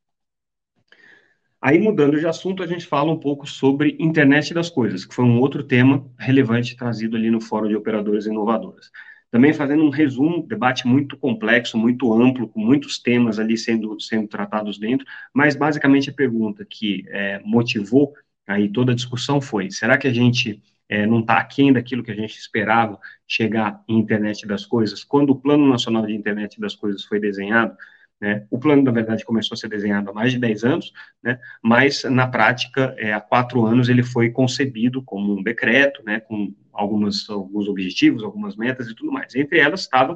Aí, 1.60 1.80
mudando 1.80 2.20
de 2.20 2.28
assunto, 2.28 2.62
a 2.62 2.68
gente 2.68 2.86
fala 2.86 3.12
um 3.12 3.20
pouco 3.20 3.48
sobre 3.48 3.98
internet 4.00 4.54
das 4.54 4.70
coisas, 4.70 5.04
que 5.04 5.16
foi 5.16 5.26
um 5.26 5.40
outro 5.40 5.64
tema 5.64 6.08
relevante 6.16 6.78
trazido 6.78 7.18
ali 7.18 7.32
no 7.32 7.42
Fórum 7.42 7.68
de 7.68 7.76
Operadoras 7.76 8.28
Inovadoras. 8.28 8.92
Também 9.32 9.52
fazendo 9.52 9.84
um 9.84 9.90
resumo, 9.90 10.46
debate 10.46 10.88
muito 10.88 11.18
complexo, 11.18 11.76
muito 11.76 12.14
amplo, 12.14 12.48
com 12.48 12.60
muitos 12.60 13.00
temas 13.00 13.40
ali 13.40 13.58
sendo, 13.58 14.00
sendo 14.00 14.28
tratados 14.28 14.78
dentro, 14.78 15.08
mas 15.34 15.56
basicamente 15.56 16.12
a 16.12 16.14
pergunta 16.14 16.64
que 16.64 17.04
é, 17.08 17.42
motivou 17.44 18.14
aí 18.46 18.70
toda 18.70 18.92
a 18.92 18.96
discussão 18.96 19.42
foi, 19.42 19.72
será 19.72 19.98
que 19.98 20.08
a 20.08 20.14
gente 20.14 20.62
é, 20.88 21.06
não 21.06 21.20
está 21.20 21.38
aquém 21.38 21.74
daquilo 21.74 22.04
que 22.04 22.12
a 22.12 22.16
gente 22.16 22.38
esperava 22.38 23.00
chegar 23.28 23.84
em 23.88 23.98
internet 23.98 24.46
das 24.48 24.66
coisas. 24.66 25.04
Quando 25.04 25.32
o 25.32 25.36
Plano 25.36 25.68
Nacional 25.68 26.06
de 26.06 26.14
Internet 26.14 26.60
das 26.60 26.76
Coisas 26.76 27.04
foi 27.04 27.20
desenhado, 27.20 27.76
né, 28.20 28.46
o 28.50 28.58
plano, 28.58 28.82
na 28.82 28.92
verdade, 28.92 29.26
começou 29.26 29.56
a 29.56 29.58
ser 29.58 29.68
desenhado 29.68 30.10
há 30.10 30.14
mais 30.14 30.32
de 30.32 30.40
10 30.40 30.64
anos, 30.64 30.94
né, 31.22 31.38
mas, 31.62 32.04
na 32.06 32.28
prática, 32.28 32.96
é, 32.98 33.14
há 33.14 33.20
quatro 33.20 33.66
anos 33.66 33.90
ele 33.90 34.04
foi 34.04 34.30
concebido 34.30 35.02
como 35.04 35.38
um 35.38 35.44
decreto, 35.44 36.02
né, 36.04 36.22
com 36.22 36.54
algumas, 36.72 37.30
alguns 37.30 37.68
objetivos, 37.68 38.24
algumas 38.24 38.56
metas 38.56 38.88
e 38.88 38.96
tudo 38.96 39.12
mais. 39.12 39.36
Entre 39.36 39.60
elas 39.60 39.82
estava 39.82 40.16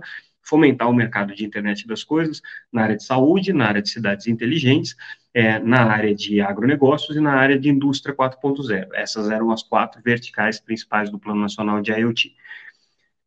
fomentar 0.49 0.89
o 0.89 0.93
mercado 0.93 1.35
de 1.35 1.45
internet 1.45 1.85
das 1.87 2.03
coisas 2.03 2.41
na 2.73 2.83
área 2.83 2.97
de 2.97 3.03
saúde, 3.03 3.53
na 3.53 3.67
área 3.67 3.81
de 3.81 3.89
cidades 3.89 4.27
inteligentes, 4.27 4.95
é, 5.33 5.59
na 5.59 5.83
área 5.83 6.13
de 6.15 6.41
agronegócios 6.41 7.15
e 7.15 7.21
na 7.21 7.33
área 7.33 7.57
de 7.57 7.69
indústria 7.69 8.15
4.0. 8.15 8.89
Essas 8.93 9.29
eram 9.29 9.51
as 9.51 9.61
quatro 9.61 10.01
verticais 10.01 10.59
principais 10.59 11.09
do 11.09 11.19
Plano 11.19 11.41
Nacional 11.41 11.81
de 11.81 11.91
IoT. 11.91 12.35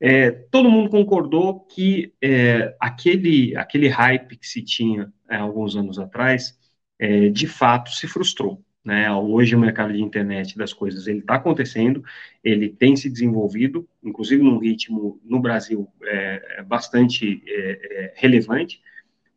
É, 0.00 0.32
todo 0.32 0.68
mundo 0.68 0.90
concordou 0.90 1.60
que 1.60 2.12
é, 2.20 2.74
aquele, 2.80 3.56
aquele 3.56 3.88
hype 3.88 4.36
que 4.36 4.48
se 4.48 4.60
tinha 4.60 5.12
é, 5.30 5.36
alguns 5.36 5.76
anos 5.76 5.96
atrás, 5.96 6.58
é, 6.98 7.28
de 7.28 7.46
fato, 7.46 7.90
se 7.92 8.08
frustrou. 8.08 8.60
Né? 8.84 9.10
Hoje 9.12 9.54
o 9.54 9.58
mercado 9.58 9.92
de 9.92 10.02
internet 10.02 10.56
das 10.58 10.72
coisas 10.72 11.06
ele 11.06 11.20
está 11.20 11.36
acontecendo, 11.36 12.02
ele 12.42 12.68
tem 12.68 12.96
se 12.96 13.08
desenvolvido, 13.08 13.88
inclusive 14.02 14.42
num 14.42 14.58
ritmo 14.58 15.20
no 15.24 15.38
Brasil 15.38 15.88
é, 16.02 16.56
é 16.58 16.62
bastante 16.62 17.42
é, 17.46 17.70
é, 17.70 18.14
relevante, 18.16 18.82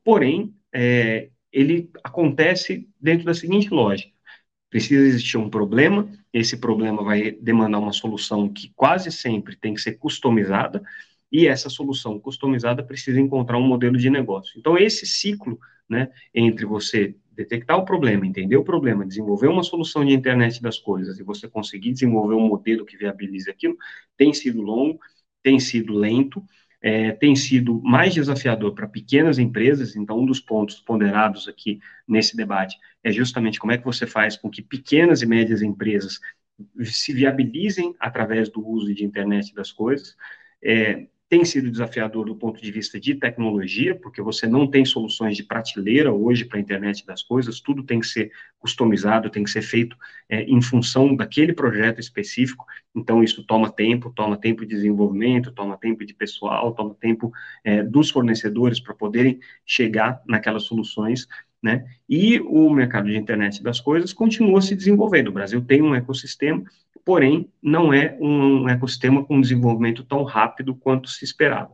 porém 0.04 0.54
é, 0.74 1.30
ele 1.52 1.90
acontece 2.04 2.90
dentro 3.00 3.26
da 3.26 3.34
seguinte 3.34 3.70
lógica: 3.70 4.12
precisa 4.70 5.06
existir 5.06 5.38
um 5.38 5.50
problema, 5.50 6.10
esse 6.34 6.58
problema 6.58 7.04
vai 7.04 7.32
demandar 7.32 7.80
uma 7.80 7.94
solução 7.94 8.50
que 8.50 8.74
quase 8.76 9.12
sempre 9.12 9.56
tem 9.56 9.76
que 9.76 9.82
ser 9.82 9.94
customizada, 9.94 10.82
e 11.32 11.48
essa 11.48 11.70
solução 11.70 12.20
customizada 12.20 12.84
precisa 12.84 13.20
encontrar 13.20 13.58
um 13.58 13.68
modelo 13.68 13.98
de 13.98 14.10
negócio. 14.10 14.58
Então, 14.58 14.78
esse 14.78 15.06
ciclo, 15.06 15.60
né, 15.88 16.10
entre 16.34 16.66
você 16.66 17.16
detectar 17.36 17.78
o 17.78 17.86
problema, 17.86 18.26
entender 18.26 18.58
o 18.58 18.64
problema, 18.64 19.06
desenvolver 19.06 19.48
uma 19.48 19.64
solução 19.64 20.06
de 20.06 20.14
internet 20.14 20.62
das 20.62 20.78
coisas 20.78 21.20
e 21.20 21.24
você 21.24 21.48
conseguir 21.48 21.92
desenvolver 21.92 22.36
um 22.36 22.48
modelo 22.48 22.86
que 22.86 22.98
viabilize 22.98 23.50
aquilo, 23.50 23.78
tem 24.18 24.34
sido 24.34 24.62
longo, 24.62 25.00
tem 25.44 25.60
sido 25.60 25.94
lento, 25.94 26.44
é, 26.82 27.12
tem 27.12 27.36
sido 27.36 27.82
mais 27.82 28.14
desafiador 28.14 28.74
para 28.74 28.88
pequenas 28.88 29.40
empresas. 29.40 29.96
Então, 29.96 30.20
um 30.20 30.26
dos 30.26 30.40
pontos 30.40 30.80
ponderados 30.80 31.48
aqui 31.48 31.80
nesse 32.08 32.38
debate 32.38 32.78
é 33.04 33.12
justamente 33.12 33.60
como 33.60 33.72
é 33.72 33.78
que 33.78 33.86
você 33.86 34.06
faz 34.06 34.38
com 34.38 34.50
que 34.50 34.62
pequenas 34.62 35.22
e 35.22 35.26
médias 35.26 35.62
empresas 35.62 36.20
se 36.84 37.14
viabilizem 37.14 37.94
através 38.00 38.50
do 38.50 38.66
uso 38.66 38.94
de 38.94 39.04
internet 39.04 39.54
das 39.54 39.72
coisas. 39.72 40.16
É, 40.64 41.08
tem 41.28 41.44
sido 41.44 41.72
desafiador 41.72 42.26
do 42.26 42.36
ponto 42.36 42.62
de 42.62 42.72
vista 42.72 43.00
de 43.00 43.16
tecnologia, 43.16 43.96
porque 43.96 44.22
você 44.22 44.46
não 44.48 44.70
tem 44.70 44.86
soluções 44.86 45.36
de 45.36 45.44
prateleira 45.44 46.14
hoje 46.14 46.46
para 46.46 46.60
a 46.60 46.62
internet 46.62 47.06
das 47.06 47.24
coisas, 47.24 47.60
tudo 47.60 47.84
tem 47.84 48.00
que 48.00 48.06
ser 48.06 48.32
customizado, 48.60 49.30
tem 49.30 49.44
que 49.44 49.50
ser 49.50 49.64
feito 49.64 49.98
é, 50.30 50.44
em 50.44 50.62
função 50.62 51.16
daquele 51.16 51.52
projeto 51.52 52.00
específico, 52.00 52.66
então 52.94 53.24
isso 53.24 53.44
toma 53.44 53.72
tempo, 53.72 54.12
toma 54.12 54.38
tempo 54.38 54.62
de 54.66 54.76
desenvolvimento, 54.76 55.52
toma 55.52 55.78
tempo 55.78 56.06
de 56.06 56.14
pessoal, 56.14 56.74
toma 56.74 56.94
tempo 56.94 57.32
é, 57.64 57.82
dos 57.82 58.12
fornecedores 58.12 58.80
para 58.80 58.94
poderem 58.94 59.40
chegar 59.66 60.22
naquelas 60.28 60.64
soluções, 60.64 61.28
né? 61.66 61.84
E 62.08 62.40
o 62.40 62.70
mercado 62.70 63.10
de 63.10 63.18
internet 63.18 63.62
das 63.62 63.82
coisas 63.82 64.14
continua 64.14 64.62
se 64.62 64.76
desenvolvendo. 64.76 65.28
O 65.28 65.34
Brasil 65.34 65.62
tem 65.62 65.82
um 65.82 65.94
ecossistema 65.94 66.64
porém 67.06 67.48
não 67.62 67.94
é 67.94 68.18
um 68.20 68.68
ecossistema 68.68 69.24
com 69.24 69.40
desenvolvimento 69.40 70.04
tão 70.04 70.24
rápido 70.24 70.76
quanto 70.76 71.08
se 71.08 71.24
esperava. 71.24 71.72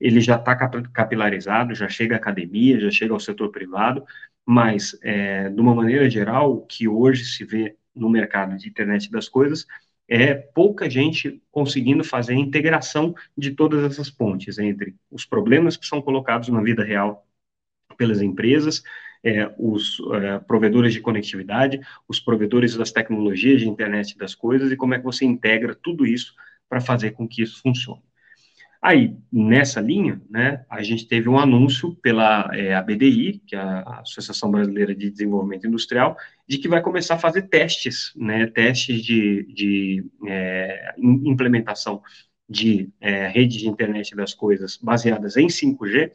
Ele 0.00 0.20
já 0.20 0.36
está 0.36 0.56
capilarizado, 0.56 1.74
já 1.74 1.86
chega 1.88 2.14
à 2.14 2.18
academia, 2.18 2.80
já 2.80 2.90
chega 2.90 3.12
ao 3.12 3.20
setor 3.20 3.50
privado, 3.50 4.02
mas, 4.46 4.98
é, 5.02 5.50
de 5.50 5.60
uma 5.60 5.74
maneira 5.74 6.08
geral, 6.08 6.54
o 6.54 6.66
que 6.66 6.88
hoje 6.88 7.26
se 7.26 7.44
vê 7.44 7.76
no 7.94 8.08
mercado 8.08 8.56
de 8.56 8.68
internet 8.68 9.10
das 9.10 9.28
coisas 9.28 9.66
é 10.08 10.34
pouca 10.34 10.88
gente 10.88 11.40
conseguindo 11.52 12.02
fazer 12.02 12.32
a 12.32 12.36
integração 12.36 13.14
de 13.36 13.52
todas 13.52 13.84
essas 13.84 14.10
pontes 14.10 14.58
entre 14.58 14.96
os 15.10 15.26
problemas 15.26 15.76
que 15.76 15.86
são 15.86 16.00
colocados 16.00 16.48
na 16.48 16.62
vida 16.62 16.82
real 16.82 17.26
pelas 17.96 18.22
empresas 18.22 18.82
é, 19.22 19.52
os 19.58 19.98
é, 20.12 20.38
provedores 20.38 20.92
de 20.92 21.00
conectividade, 21.00 21.80
os 22.08 22.18
provedores 22.18 22.76
das 22.76 22.90
tecnologias 22.90 23.60
de 23.60 23.68
internet 23.68 24.16
das 24.16 24.34
coisas 24.34 24.70
e 24.70 24.76
como 24.76 24.94
é 24.94 24.98
que 24.98 25.04
você 25.04 25.24
integra 25.24 25.74
tudo 25.74 26.06
isso 26.06 26.34
para 26.68 26.80
fazer 26.80 27.12
com 27.12 27.26
que 27.28 27.42
isso 27.42 27.60
funcione. 27.60 28.02
Aí, 28.82 29.14
nessa 29.30 29.78
linha, 29.78 30.22
né, 30.30 30.64
a 30.70 30.82
gente 30.82 31.06
teve 31.06 31.28
um 31.28 31.38
anúncio 31.38 31.94
pela 31.96 32.48
é, 32.54 32.74
ABDI, 32.74 33.42
que 33.46 33.54
é 33.54 33.58
a 33.58 34.00
Associação 34.00 34.50
Brasileira 34.50 34.94
de 34.94 35.10
Desenvolvimento 35.10 35.66
Industrial, 35.66 36.16
de 36.48 36.56
que 36.56 36.66
vai 36.66 36.80
começar 36.80 37.16
a 37.16 37.18
fazer 37.18 37.42
testes, 37.42 38.10
né, 38.16 38.46
testes 38.46 39.02
de, 39.02 39.42
de 39.52 40.10
é, 40.26 40.94
implementação 40.98 42.00
de 42.48 42.88
é, 43.00 43.28
rede 43.28 43.58
de 43.58 43.68
internet 43.68 44.16
das 44.16 44.32
coisas 44.32 44.78
baseadas 44.78 45.36
em 45.36 45.48
5G, 45.48 46.10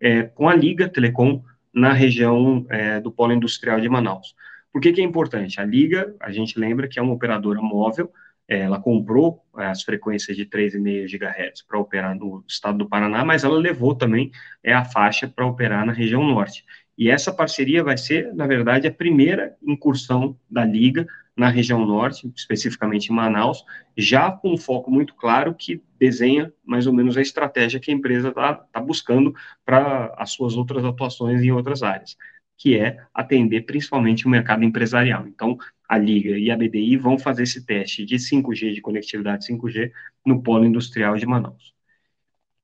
é, 0.00 0.22
com 0.22 0.48
a 0.48 0.54
Liga 0.54 0.88
Telecom 0.88 1.42
na 1.72 1.92
região 1.92 2.66
é, 2.68 3.00
do 3.00 3.10
polo 3.10 3.32
industrial 3.32 3.80
de 3.80 3.88
Manaus. 3.88 4.34
Por 4.72 4.80
que, 4.80 4.92
que 4.92 5.00
é 5.00 5.04
importante? 5.04 5.60
A 5.60 5.64
Liga, 5.64 6.14
a 6.20 6.30
gente 6.30 6.58
lembra 6.58 6.88
que 6.88 6.98
é 6.98 7.02
uma 7.02 7.14
operadora 7.14 7.60
móvel, 7.60 8.12
é, 8.48 8.60
ela 8.60 8.80
comprou 8.80 9.44
é, 9.58 9.66
as 9.66 9.82
frequências 9.82 10.36
de 10.36 10.46
3,5 10.46 11.06
GHz 11.06 11.62
para 11.62 11.78
operar 11.78 12.14
no 12.14 12.42
estado 12.48 12.78
do 12.78 12.88
Paraná, 12.88 13.24
mas 13.24 13.44
ela 13.44 13.58
levou 13.58 13.94
também 13.94 14.30
é, 14.64 14.72
a 14.72 14.84
faixa 14.84 15.28
para 15.28 15.46
operar 15.46 15.84
na 15.84 15.92
região 15.92 16.24
norte. 16.24 16.64
E 16.96 17.10
essa 17.10 17.32
parceria 17.32 17.84
vai 17.84 17.96
ser, 17.96 18.34
na 18.34 18.46
verdade, 18.46 18.88
a 18.88 18.92
primeira 18.92 19.54
incursão 19.62 20.36
da 20.50 20.64
Liga 20.64 21.06
na 21.38 21.48
região 21.48 21.86
norte, 21.86 22.30
especificamente 22.34 23.12
em 23.12 23.14
Manaus, 23.14 23.64
já 23.96 24.30
com 24.30 24.52
um 24.52 24.56
foco 24.56 24.90
muito 24.90 25.14
claro 25.14 25.54
que 25.54 25.80
desenha 25.96 26.52
mais 26.64 26.88
ou 26.88 26.92
menos 26.92 27.16
a 27.16 27.22
estratégia 27.22 27.78
que 27.78 27.92
a 27.92 27.94
empresa 27.94 28.30
está 28.30 28.54
tá 28.54 28.80
buscando 28.80 29.32
para 29.64 30.12
as 30.18 30.32
suas 30.32 30.56
outras 30.56 30.84
atuações 30.84 31.40
em 31.40 31.52
outras 31.52 31.84
áreas, 31.84 32.16
que 32.56 32.76
é 32.76 32.98
atender 33.14 33.62
principalmente 33.62 34.26
o 34.26 34.28
mercado 34.28 34.64
empresarial. 34.64 35.28
Então, 35.28 35.56
a 35.88 35.96
Liga 35.96 36.36
e 36.36 36.50
a 36.50 36.56
BDI 36.56 36.96
vão 36.96 37.16
fazer 37.16 37.44
esse 37.44 37.64
teste 37.64 38.04
de 38.04 38.16
5G, 38.16 38.74
de 38.74 38.80
conectividade 38.80 39.46
5G, 39.46 39.92
no 40.26 40.42
polo 40.42 40.64
industrial 40.64 41.16
de 41.16 41.24
Manaus. 41.24 41.72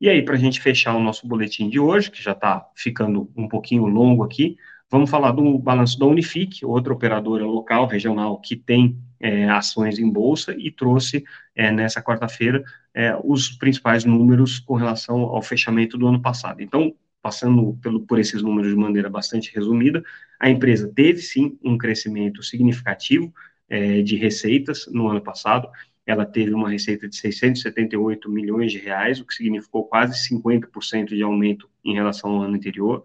E 0.00 0.08
aí, 0.08 0.20
para 0.20 0.34
a 0.34 0.38
gente 0.38 0.60
fechar 0.60 0.96
o 0.96 1.00
nosso 1.00 1.28
boletim 1.28 1.70
de 1.70 1.78
hoje, 1.78 2.10
que 2.10 2.20
já 2.20 2.32
está 2.32 2.68
ficando 2.74 3.30
um 3.37 3.46
pouquinho 3.46 3.87
longo 3.87 4.24
aqui, 4.24 4.56
vamos 4.94 5.11
falar 5.11 5.33
do 5.33 5.59
balanço 5.59 5.98
da 5.98 6.07
Unifique, 6.07 6.64
outra 6.64 6.92
operadora 6.92 7.44
local, 7.44 7.85
regional, 7.85 8.40
que 8.40 8.54
tem 8.54 8.96
é, 9.18 9.48
ações 9.48 9.98
em 9.98 10.09
bolsa 10.09 10.54
e 10.57 10.70
trouxe 10.70 11.24
é, 11.52 11.68
nessa 11.72 12.00
quarta-feira 12.00 12.62
é, 12.94 13.12
os 13.24 13.48
principais 13.48 14.04
números 14.04 14.61
com 14.61 14.74
relação 14.76 15.22
ao 15.22 15.42
fechamento 15.42 15.98
do 15.98 16.07
ano 16.07 16.22
passado. 16.22 16.62
Então, 16.62 16.94
passando 17.20 17.76
pelo, 17.83 18.07
por 18.07 18.20
esses 18.20 18.40
números 18.40 18.70
de 18.70 18.76
maneira 18.76 19.11
bastante 19.11 19.52
resumida, 19.52 20.00
a 20.38 20.48
empresa 20.48 20.88
teve 20.94 21.20
sim 21.20 21.59
um 21.64 21.76
crescimento 21.76 22.40
significativo 22.44 23.35
é, 23.68 24.00
de 24.00 24.14
receitas 24.14 24.87
no 24.92 25.09
ano 25.09 25.20
passado, 25.20 25.68
ela 26.07 26.24
teve 26.24 26.54
uma 26.54 26.70
receita 26.70 27.09
de 27.09 27.16
678 27.16 28.30
milhões 28.30 28.70
de 28.70 28.78
reais, 28.78 29.18
o 29.18 29.26
que 29.26 29.35
significou 29.35 29.87
quase 29.87 30.14
50% 30.28 31.09
de 31.09 31.22
aumento 31.24 31.68
em 31.85 31.94
relação 31.94 32.30
ao 32.30 32.42
ano 32.42 32.54
anterior. 32.54 33.02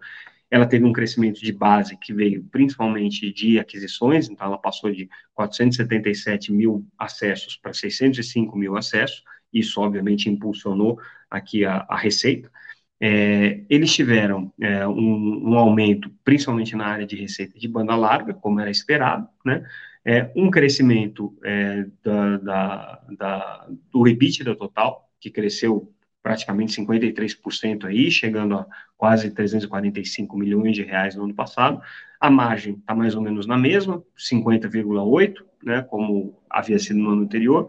Ela 0.50 0.66
teve 0.66 0.84
um 0.84 0.92
crescimento 0.92 1.40
de 1.40 1.52
base 1.52 1.96
que 1.96 2.12
veio 2.12 2.42
principalmente 2.44 3.32
de 3.32 3.58
aquisições, 3.58 4.28
então 4.28 4.46
ela 4.46 4.58
passou 4.58 4.90
de 4.90 5.08
477 5.34 6.52
mil 6.52 6.86
acessos 6.98 7.56
para 7.56 7.72
605 7.72 8.58
mil 8.58 8.76
acessos, 8.76 9.22
isso 9.52 9.80
obviamente 9.80 10.28
impulsionou 10.28 10.98
aqui 11.30 11.64
a, 11.64 11.86
a 11.88 11.96
receita. 11.96 12.50
É, 13.02 13.62
eles 13.70 13.94
tiveram 13.94 14.52
é, 14.60 14.86
um, 14.86 15.50
um, 15.50 15.54
aumento, 15.54 16.10
principalmente 16.22 16.76
na 16.76 16.86
área 16.86 17.06
de 17.06 17.16
receita 17.16 17.58
de 17.58 17.66
banda 17.66 17.96
larga, 17.96 18.34
como 18.34 18.60
era 18.60 18.70
esperado, 18.70 19.26
né? 19.44 19.64
é, 20.04 20.30
um 20.34 20.50
crescimento 20.50 21.36
é, 21.44 21.86
da, 22.02 22.36
da, 22.38 23.02
da, 23.18 23.68
do 23.90 24.08
EBITDA 24.08 24.54
total, 24.54 25.10
que 25.20 25.30
cresceu 25.30 25.92
praticamente 26.22 26.80
53% 26.80 27.84
aí, 27.84 28.10
chegando 28.10 28.54
a 28.54 28.66
quase 28.96 29.30
345 29.30 30.36
milhões 30.36 30.76
de 30.76 30.82
reais 30.82 31.14
no 31.14 31.24
ano 31.24 31.34
passado. 31.34 31.80
A 32.20 32.30
margem 32.30 32.74
está 32.74 32.94
mais 32.94 33.14
ou 33.14 33.22
menos 33.22 33.46
na 33.46 33.56
mesma, 33.56 34.02
50,8%, 34.18 35.36
né, 35.62 35.82
como 35.82 36.38
havia 36.48 36.78
sido 36.78 36.98
no 36.98 37.10
ano 37.10 37.22
anterior, 37.22 37.68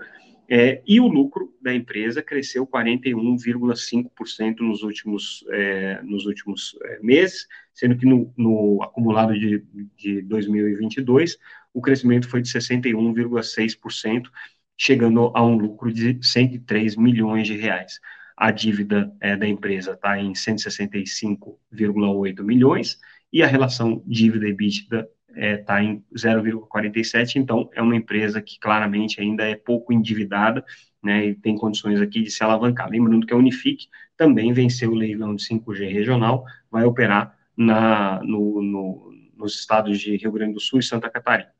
é, 0.53 0.81
e 0.85 0.99
o 0.99 1.07
lucro 1.07 1.55
da 1.61 1.73
empresa 1.73 2.21
cresceu 2.21 2.67
41,5% 2.67 4.59
nos 4.59 4.83
últimos, 4.83 5.45
é, 5.49 6.01
nos 6.03 6.25
últimos 6.25 6.77
é, 6.83 6.99
meses, 7.01 7.47
sendo 7.73 7.95
que 7.95 8.05
no, 8.05 8.33
no 8.35 8.83
acumulado 8.83 9.33
de, 9.33 9.63
de 9.95 10.21
2022 10.23 11.37
o 11.73 11.81
crescimento 11.81 12.27
foi 12.27 12.41
de 12.41 12.49
61,6%, 12.49 14.29
chegando 14.77 15.31
a 15.33 15.41
um 15.41 15.55
lucro 15.55 15.89
de 15.93 16.19
103 16.21 16.97
milhões 16.97 17.47
de 17.47 17.55
reais. 17.55 18.01
A 18.41 18.49
dívida 18.49 19.13
é, 19.21 19.37
da 19.37 19.47
empresa 19.47 19.91
está 19.91 20.17
em 20.17 20.33
165,8 20.33 22.43
milhões 22.43 22.99
e 23.31 23.43
a 23.43 23.47
relação 23.47 24.01
dívida 24.03 24.47
EBITDA 24.47 25.07
está 25.29 25.35
é, 25.35 25.57
tá 25.57 25.83
em 25.83 26.03
0,47, 26.11 27.35
então 27.35 27.69
é 27.71 27.83
uma 27.83 27.95
empresa 27.95 28.41
que 28.41 28.59
claramente 28.59 29.21
ainda 29.21 29.43
é 29.43 29.55
pouco 29.55 29.93
endividada, 29.93 30.65
né, 31.03 31.27
e 31.27 31.35
tem 31.35 31.55
condições 31.55 32.01
aqui 32.01 32.23
de 32.23 32.31
se 32.31 32.43
alavancar. 32.43 32.89
Lembrando 32.89 33.27
que 33.27 33.33
a 33.33 33.37
Unifique 33.37 33.85
também 34.17 34.51
venceu 34.51 34.89
o 34.89 34.95
leilão 34.95 35.35
de 35.35 35.47
5G 35.47 35.93
regional, 35.93 36.43
vai 36.71 36.83
operar 36.83 37.37
na, 37.55 38.23
no, 38.23 38.59
no, 38.59 39.13
nos 39.37 39.53
estados 39.53 39.99
de 39.99 40.17
Rio 40.17 40.31
Grande 40.31 40.55
do 40.55 40.59
Sul 40.59 40.79
e 40.79 40.83
Santa 40.83 41.11
Catarina. 41.11 41.51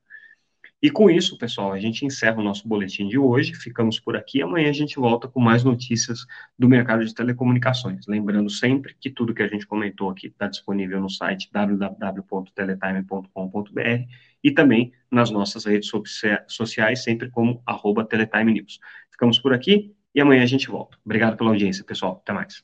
E 0.81 0.89
com 0.89 1.11
isso, 1.11 1.37
pessoal, 1.37 1.73
a 1.73 1.79
gente 1.79 2.05
encerra 2.05 2.39
o 2.39 2.43
nosso 2.43 2.67
boletim 2.67 3.07
de 3.07 3.15
hoje. 3.15 3.53
Ficamos 3.53 3.99
por 3.99 4.15
aqui. 4.15 4.41
Amanhã 4.41 4.69
a 4.69 4.73
gente 4.73 4.95
volta 4.95 5.27
com 5.27 5.39
mais 5.39 5.63
notícias 5.63 6.25
do 6.57 6.67
mercado 6.67 7.05
de 7.05 7.13
telecomunicações. 7.13 8.07
Lembrando 8.07 8.49
sempre 8.49 8.95
que 8.99 9.11
tudo 9.11 9.33
que 9.33 9.43
a 9.43 9.47
gente 9.47 9.67
comentou 9.67 10.09
aqui 10.09 10.27
está 10.27 10.47
disponível 10.47 10.99
no 10.99 11.09
site 11.09 11.51
www.teletime.com.br 11.53 13.79
e 14.43 14.51
também 14.51 14.91
nas 15.11 15.29
nossas 15.29 15.65
redes 15.65 15.91
sociais, 16.47 17.03
sempre 17.03 17.29
como 17.29 17.61
arroba 17.63 18.03
Teletime 18.03 18.53
News. 18.53 18.79
Ficamos 19.11 19.37
por 19.37 19.53
aqui 19.53 19.93
e 20.15 20.21
amanhã 20.21 20.41
a 20.41 20.47
gente 20.47 20.67
volta. 20.67 20.97
Obrigado 21.05 21.37
pela 21.37 21.51
audiência, 21.51 21.83
pessoal. 21.83 22.23
Até 22.23 22.33
mais. 22.33 22.63